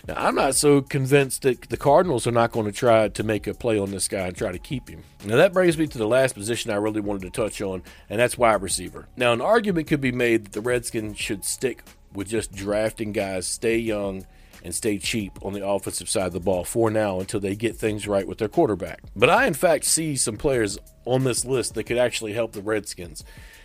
Now, 0.08 0.16
I'm 0.18 0.36
not 0.36 0.56
so 0.56 0.82
convinced 0.82 1.44
that 1.44 1.62
the 1.70 1.78
Cardinals 1.78 2.26
are 2.26 2.32
not 2.32 2.52
going 2.52 2.66
to 2.66 2.72
try 2.72 3.10
to 3.10 3.24
make 3.24 3.48
a 3.48 3.54
play 3.54 3.78
on 3.78 3.92
this 3.92 4.08
guy 4.08 4.28
and 4.28 4.36
try 4.36 4.52
to 4.52 4.60
keep 4.60 4.90
him. 4.90 5.04
Now, 5.26 5.36
that 5.38 5.54
brings 5.54 5.78
me 5.78 5.88
to 5.88 5.98
the 5.98 6.08
last 6.08 6.36
position 6.36 6.72
I 6.72 6.76
really 6.76 7.02
wanted 7.02 7.22
to 7.24 7.30
touch 7.30 7.62
on, 7.62 7.84
and 8.10 8.20
that's 8.20 8.38
wide 8.38 8.62
receiver. 8.62 9.08
Now, 9.18 9.34
an 9.34 9.42
argument 9.42 9.88
could 9.88 10.02
be 10.02 10.12
made 10.12 10.46
that 10.46 10.52
the 10.54 10.62
Redskins 10.62 11.18
should 11.18 11.44
stick 11.44 11.84
with 12.14 12.30
just 12.30 12.54
drafting 12.54 13.12
guys, 13.12 13.46
stay 13.46 13.78
young, 13.78 14.26
and 14.63 14.74
stay 14.76 14.98
cheap 14.98 15.38
on 15.41 15.54
the 15.54 15.65
offensive 15.65 16.10
side 16.10 16.28
of 16.28 16.34
the 16.34 16.39
ball 16.39 16.63
for 16.63 16.89
now 16.89 17.19
until 17.19 17.39
they 17.39 17.56
get 17.56 17.76
things 17.76 18.08
right 18.08 18.28
with 18.28 18.38
their 18.38 18.48
quarterback. 18.48 19.02
But 19.15 19.30
I, 19.30 19.45
in 19.45 19.54
fact, 19.54 19.86
see 19.86 20.15
some 20.15 20.38
players 20.38 20.78
on 21.06 21.24
this 21.24 21.45
list 21.45 21.74
that 21.76 21.84
could 21.84 21.98
actually 21.98 22.34
help 22.34 22.52
the 22.54 22.62
Redskins. 22.62 23.24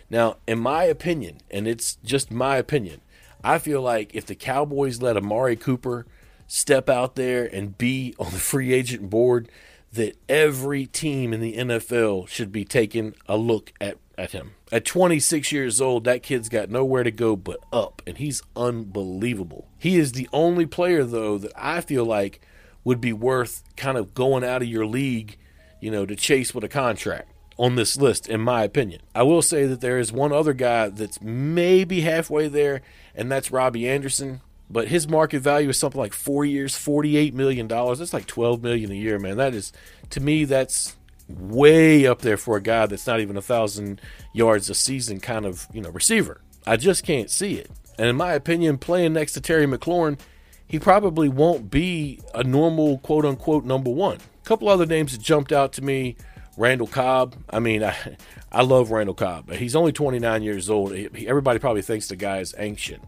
Now, 0.09 0.37
in 0.47 0.59
my 0.59 0.83
opinion, 0.83 1.39
and 1.49 1.67
it's 1.67 1.97
just 2.03 2.31
my 2.31 2.57
opinion, 2.57 3.01
I 3.43 3.59
feel 3.59 3.81
like 3.81 4.15
if 4.15 4.25
the 4.25 4.35
Cowboys 4.35 5.01
let 5.01 5.17
Amari 5.17 5.55
Cooper 5.55 6.05
step 6.47 6.89
out 6.89 7.15
there 7.15 7.45
and 7.45 7.77
be 7.77 8.15
on 8.19 8.31
the 8.31 8.39
free 8.39 8.73
agent 8.73 9.09
board, 9.09 9.49
that 9.93 10.17
every 10.27 10.85
team 10.85 11.33
in 11.33 11.39
the 11.39 11.55
NFL 11.55 12.27
should 12.27 12.51
be 12.51 12.65
taking 12.65 13.15
a 13.27 13.37
look 13.37 13.71
at 13.79 13.97
at 14.17 14.31
him. 14.31 14.51
At 14.71 14.83
26 14.85 15.51
years 15.51 15.79
old, 15.79 16.05
that 16.05 16.23
kid's 16.23 16.49
got 16.49 16.69
nowhere 16.69 17.03
to 17.03 17.11
go 17.11 17.35
but 17.35 17.59
up, 17.71 18.01
and 18.07 18.17
he's 18.17 18.41
unbelievable. 18.55 19.67
He 19.77 19.97
is 19.97 20.13
the 20.13 20.27
only 20.33 20.65
player, 20.65 21.03
though, 21.03 21.37
that 21.37 21.51
I 21.55 21.81
feel 21.81 22.03
like 22.05 22.41
would 22.83 22.99
be 22.99 23.13
worth 23.13 23.63
kind 23.77 23.97
of 23.97 24.13
going 24.13 24.43
out 24.43 24.61
of 24.61 24.67
your 24.67 24.85
league, 24.85 25.37
you 25.79 25.91
know, 25.91 26.05
to 26.05 26.15
chase 26.15 26.53
with 26.53 26.63
a 26.63 26.69
contract. 26.69 27.31
on 27.57 27.75
this 27.75 27.95
list, 27.95 28.27
in 28.27 28.41
my 28.41 28.63
opinion. 28.63 29.01
I 29.13 29.23
will 29.23 29.41
say 29.41 29.65
that 29.65 29.79
there 29.79 29.97
is 29.97 30.11
one 30.11 30.33
other 30.33 30.51
guy 30.53 30.89
that's 30.89 31.21
maybe 31.21 32.01
halfway 32.01 32.47
there, 32.49 32.81
and 33.15 33.31
that's 33.31 33.49
Robby 33.51 33.87
Anderson. 33.87 34.41
But 34.69 34.89
his 34.89 35.07
market 35.07 35.39
value 35.41 35.69
is 35.69 35.79
something 35.79 36.01
like 36.01 36.11
four 36.13 36.43
years, 36.43 36.75
forty-eight 36.75 37.33
million 37.33 37.67
dollars. 37.67 37.99
That's 37.99 38.13
like 38.13 38.25
twelve 38.25 38.61
million 38.61 38.91
a 38.91 38.95
year, 38.95 39.19
man. 39.19 39.37
That 39.37 39.53
is, 39.53 39.71
to 40.09 40.19
me, 40.19 40.43
that's 40.43 40.97
way 41.27 42.05
up 42.05 42.21
there 42.21 42.37
for 42.37 42.57
a 42.57 42.61
guy 42.61 42.85
that's 42.85 43.07
not 43.07 43.19
even 43.19 43.37
a 43.37 43.41
thousand 43.41 43.99
yards 44.33 44.69
a 44.69 44.75
season 44.75 45.19
kind 45.19 45.45
of 45.45 45.67
you 45.73 45.81
know 45.81 45.89
receiver. 45.89 46.41
I 46.67 46.77
just 46.77 47.03
can't 47.03 47.29
see 47.29 47.55
it. 47.55 47.69
And 47.97 48.07
in 48.07 48.15
my 48.15 48.33
opinion, 48.33 48.77
playing 48.77 49.13
next 49.13 49.33
to 49.33 49.41
Terry 49.41 49.65
McLaurin, 49.65 50.19
he 50.67 50.79
probably 50.79 51.29
won't 51.29 51.69
be 51.69 52.19
a 52.33 52.43
normal 52.43 52.97
quote 52.99 53.25
unquote 53.25 53.65
number 53.65 53.91
one. 53.91 54.17
A 54.17 54.47
couple 54.47 54.67
other 54.69 54.85
names 54.85 55.11
that 55.13 55.21
jumped 55.21 55.51
out 55.51 55.73
to 55.73 55.81
me. 55.81 56.17
Randall 56.57 56.87
Cobb. 56.87 57.35
I 57.49 57.59
mean, 57.59 57.83
I, 57.83 58.17
I 58.51 58.61
love 58.61 58.91
Randall 58.91 59.15
Cobb. 59.15 59.51
He's 59.51 59.75
only 59.75 59.91
29 59.91 60.41
years 60.41 60.69
old. 60.69 60.93
He, 60.93 61.27
everybody 61.27 61.59
probably 61.59 61.81
thinks 61.81 62.07
the 62.07 62.15
guy 62.15 62.39
is 62.39 62.55
ancient. 62.57 63.03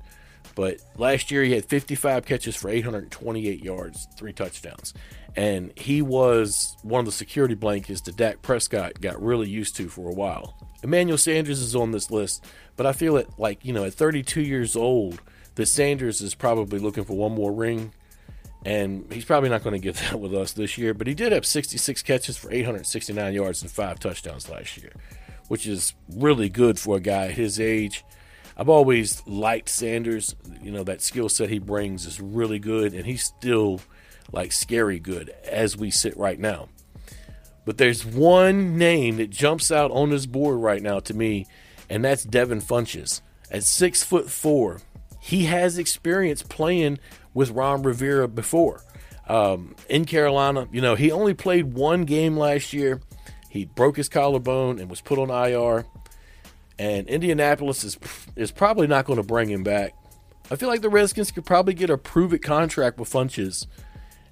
But 0.56 0.78
last 0.98 1.30
year 1.30 1.44
he 1.44 1.52
had 1.52 1.66
55 1.66 2.26
catches 2.26 2.56
for 2.56 2.70
828 2.70 3.64
yards, 3.64 4.08
three 4.18 4.34
touchdowns. 4.34 4.94
And 5.38 5.72
he 5.76 6.02
was 6.02 6.76
one 6.82 7.00
of 7.00 7.06
the 7.06 7.12
security 7.12 7.54
blankets 7.54 8.02
that 8.02 8.18
Dak 8.18 8.42
Prescott 8.42 9.00
got 9.00 9.22
really 9.22 9.48
used 9.48 9.76
to 9.76 9.88
for 9.88 10.10
a 10.10 10.14
while. 10.14 10.58
Emmanuel 10.82 11.20
Sanders 11.20 11.62
is 11.62 11.76
on 11.76 11.92
this 11.92 12.10
list, 12.10 12.44
but 12.76 12.88
I 12.88 12.92
feel 12.92 13.18
it 13.18 13.30
like, 13.38 13.64
you 13.64 13.72
know, 13.72 13.86
at 13.86 13.94
32 13.94 14.42
years 14.42 14.76
old, 14.76 15.22
that 15.54 15.68
Sanders 15.68 16.22
is 16.22 16.34
probably 16.34 16.80
looking 16.80 17.04
for 17.04 17.16
one 17.16 17.34
more 17.34 17.54
ring. 17.54 17.94
And 18.66 19.06
he's 19.14 19.26
probably 19.26 19.50
not 19.50 19.64
going 19.64 19.80
to 19.80 19.80
get 19.80 19.96
that 20.10 20.20
with 20.20 20.34
us 20.34 20.54
this 20.54 20.76
year, 20.76 20.96
but 20.96 21.06
he 21.06 21.14
did 21.14 21.32
have 21.32 21.46
66 21.46 22.02
catches 22.02 22.36
for 22.36 22.52
869 22.52 23.34
yards 23.34 23.62
and 23.62 23.70
five 23.70 24.00
touchdowns 24.00 24.50
last 24.50 24.76
year, 24.78 24.92
which 25.50 25.68
is 25.68 25.94
really 26.10 26.50
good 26.50 26.80
for 26.80 26.98
a 26.98 27.00
guy 27.00 27.28
his 27.30 27.60
age. 27.60 28.04
I've 28.58 28.70
always 28.70 29.22
liked 29.28 29.70
Sanders. 29.70 30.36
You 30.64 30.72
know, 30.72 30.84
that 30.84 31.04
skill 31.04 31.30
set 31.30 31.52
he 31.52 31.60
brings 31.60 32.08
is 32.08 32.20
really 32.20 32.58
good, 32.58 32.96
and 32.96 33.06
he's 33.06 33.24
still 33.24 33.82
like 34.32 34.52
scary 34.52 35.00
good 35.00 35.30
as 35.46 35.78
we 35.78 35.92
sit 35.92 36.18
right 36.18 36.40
now. 36.40 36.70
But 37.66 37.78
there's 37.78 38.06
one 38.06 38.78
name 38.78 39.18
that 39.18 39.30
jumps 39.30 39.72
out 39.72 39.92
on 39.92 40.10
this 40.10 40.26
board 40.26 40.60
right 40.60 40.82
now 40.82 41.00
to 41.02 41.14
me, 41.14 41.48
and 41.90 42.04
that's 42.04 42.24
Devin 42.24 42.62
Funchess. 42.62 43.22
At 43.52 43.64
six 43.64 44.04
foot 44.04 44.30
four, 44.30 44.82
he 45.20 45.46
has 45.46 45.78
experience 45.78 46.44
playing 46.44 47.00
with 47.34 47.52
Ron 47.52 47.84
Rivera 47.84 48.28
before. 48.28 48.84
Um, 49.28 49.76
in 49.90 50.06
Carolina, 50.06 50.68
you 50.72 50.80
know, 50.80 50.96
he 50.96 51.12
only 51.12 51.34
played 51.34 51.74
one 51.74 52.06
game 52.06 52.38
last 52.38 52.72
year. 52.72 53.02
He 53.50 53.66
broke 53.66 53.98
his 53.98 54.08
collarbone 54.08 54.80
and 54.80 54.90
was 54.90 55.02
put 55.02 55.20
on 55.20 55.30
IR. 55.30 55.86
And 56.80 57.08
Indianapolis 57.08 57.84
is 57.84 57.98
is 58.36 58.52
probably 58.52 58.88
not 58.88 59.06
going 59.06 59.18
to 59.18 59.24
bring 59.24 59.50
him 59.50 59.64
back. 59.64 59.94
I 60.50 60.56
feel 60.56 60.70
like 60.70 60.82
the 60.82 60.90
Redskins 60.90 61.32
could 61.32 61.46
probably 61.46 61.74
get 61.74 61.90
a 61.90 61.98
prove 61.98 62.34
it 62.34 62.40
contract 62.40 62.98
with 62.98 63.12
Funchess. 63.12 63.68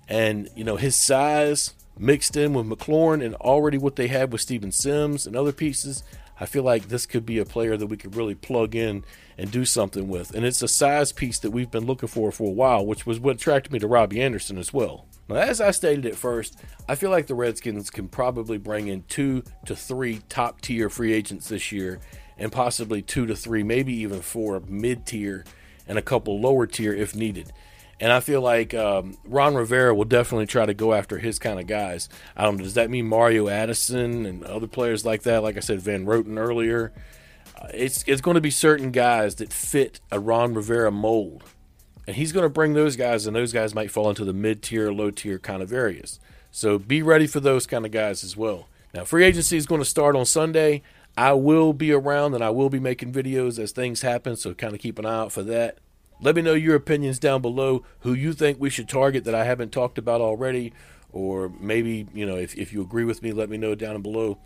And, 0.08 0.50
you 0.56 0.64
know, 0.64 0.76
his 0.76 0.96
size 0.96 1.74
mixed 1.98 2.36
in 2.36 2.54
with 2.54 2.68
McLaurin 2.68 3.24
and 3.24 3.36
already 3.36 3.78
what 3.78 3.96
they 3.96 4.08
have 4.08 4.32
with 4.32 4.42
Steven 4.42 4.72
Sims 4.72 5.26
and 5.26 5.36
other 5.36 5.52
pieces, 5.52 6.04
I 6.40 6.46
feel 6.46 6.64
like 6.64 6.90
this 6.90 7.06
could 7.06 7.26
be 7.26 7.38
a 7.40 7.46
player 7.46 7.78
that 7.78 7.88
we 7.88 7.98
could 7.98 8.16
really 8.16 8.36
plug 8.36 8.76
in 8.76 9.06
and 9.38 9.52
do 9.52 9.66
something 9.66 10.08
with. 10.08 10.36
And 10.36 10.46
it's 10.46 10.62
a 10.62 10.68
size 10.68 11.12
piece 11.12 11.40
that 11.40 11.52
we've 11.52 11.72
been 11.72 11.86
looking 11.86 12.10
for 12.10 12.32
for 12.32 12.50
a 12.50 12.54
while, 12.54 12.86
which 12.86 13.06
was 13.06 13.20
what 13.20 13.38
attracted 13.38 13.72
me 13.72 13.80
to 13.80 13.88
Robby 13.88 14.22
Anderson 14.22 14.58
as 14.58 14.74
well. 14.74 15.06
Now, 15.28 15.38
as 15.38 15.60
I 15.60 15.72
stated 15.72 16.06
at 16.06 16.16
first, 16.16 16.58
I 16.88 16.96
feel 16.96 17.10
like 17.10 17.28
the 17.28 17.36
Redskins 17.36 17.90
can 17.90 18.10
probably 18.10 18.58
bring 18.58 18.88
in 18.88 19.04
two 19.08 19.44
to 19.66 19.76
three 19.76 20.22
top 20.30 20.62
tier 20.62 20.90
free 20.90 21.14
agents 21.14 21.50
this 21.50 21.72
year, 21.72 22.00
and 22.38 22.52
possibly 22.52 23.02
two 23.02 23.26
to 23.26 23.36
three, 23.36 23.64
maybe 23.64 23.94
even 23.94 24.22
four 24.22 24.62
mid 24.68 25.06
tier 25.06 25.46
and 25.88 25.98
a 25.98 26.04
couple 26.04 26.40
lower 26.40 26.68
tier 26.68 26.94
if 26.94 27.16
needed. 27.16 27.52
And 28.00 28.12
I 28.12 28.20
feel 28.20 28.42
like 28.42 28.74
um, 28.74 29.18
Ron 29.24 29.56
Rivera 29.56 29.96
will 29.96 30.06
definitely 30.06 30.48
try 30.48 30.66
to 30.66 30.74
go 30.74 30.94
after 30.94 31.18
his 31.18 31.40
kind 31.40 31.60
of 31.60 31.68
guys. 31.68 32.10
I 32.36 32.44
don't 32.44 32.58
know. 32.58 32.64
Does 32.64 32.74
that 32.74 32.90
mean 32.90 33.08
Mario 33.08 33.48
Addison 33.48 34.26
and 34.26 34.44
other 34.44 34.68
players 34.68 35.06
like 35.06 35.24
that? 35.24 35.44
Like 35.44 35.56
I 35.56 35.62
said, 35.62 35.80
Van 35.82 36.06
Roten 36.06 36.38
earlier. 36.38 36.92
Uh, 37.60 37.68
it's 37.74 38.04
it's 38.06 38.22
going 38.22 38.36
to 38.36 38.42
be 38.42 38.52
certain 38.52 38.92
guys 38.92 39.36
that 39.36 39.54
fit 39.54 40.02
a 40.12 40.20
Ron 40.20 40.54
Rivera 40.54 40.92
mold, 40.92 41.44
and 42.06 42.18
he's 42.18 42.34
going 42.34 42.44
to 42.44 42.50
bring 42.50 42.74
those 42.74 42.98
guys, 42.98 43.28
and 43.28 43.36
those 43.36 43.54
guys 43.54 43.74
might 43.74 43.92
fall 43.92 44.10
into 44.10 44.26
the 44.26 44.34
mid 44.34 44.62
tier, 44.62 44.92
low 44.92 45.10
tier 45.10 45.40
kind 45.40 45.62
of 45.62 45.72
areas. 45.72 46.20
So 46.52 46.78
be 46.78 47.02
ready 47.02 47.28
for 47.28 47.40
those 47.40 47.66
kind 47.66 47.86
of 47.86 47.92
guys 47.92 48.24
as 48.24 48.36
well. 48.36 48.68
Now, 48.94 49.04
free 49.06 49.24
agency 49.24 49.58
is 49.58 49.66
going 49.66 49.82
to 49.82 49.86
start 49.86 50.16
on 50.16 50.26
Sunday. 50.26 50.82
I 51.18 51.34
will 51.34 51.74
be 51.74 51.92
around 51.92 52.34
and 52.34 52.44
I 52.44 52.50
will 52.50 52.70
be 52.70 52.80
making 52.80 53.14
videos 53.14 53.58
as 53.58 53.72
things 53.72 54.02
happen, 54.02 54.36
so 54.36 54.54
kind 54.54 54.74
of 54.74 54.80
keep 54.80 55.00
an 55.00 55.06
eye 55.06 55.20
out 55.20 55.32
for 55.32 55.44
that. 55.44 55.80
Let 56.22 56.36
me 56.36 56.42
know 56.42 56.54
your 56.54 56.76
opinions 56.76 57.20
down 57.20 57.42
below, 57.42 57.84
who 58.00 58.14
you 58.14 58.34
think 58.34 58.60
we 58.60 58.70
should 58.70 58.88
target 58.90 59.26
that 59.26 59.36
I 59.36 59.44
haven't 59.44 59.72
talked 59.72 59.98
about 59.98 60.22
already, 60.22 60.74
or 61.12 61.50
maybe, 61.60 62.08
you 62.14 62.26
know, 62.26 62.36
if, 62.36 62.56
if 62.56 62.74
you 62.74 62.82
agree 62.82 63.04
with 63.04 63.22
me, 63.22 63.32
let 63.32 63.50
me 63.50 63.58
know 63.58 63.76
down 63.76 64.02
below. 64.02 64.38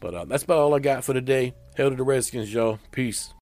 But 0.00 0.14
uh, 0.14 0.24
that's 0.24 0.44
about 0.44 0.58
all 0.58 0.74
I 0.74 0.78
got 0.78 1.04
for 1.04 1.12
today. 1.12 1.54
Hell 1.76 1.90
to 1.90 1.96
the 1.96 2.02
Redskins, 2.02 2.52
y'all. 2.52 2.78
Peace. 2.90 3.34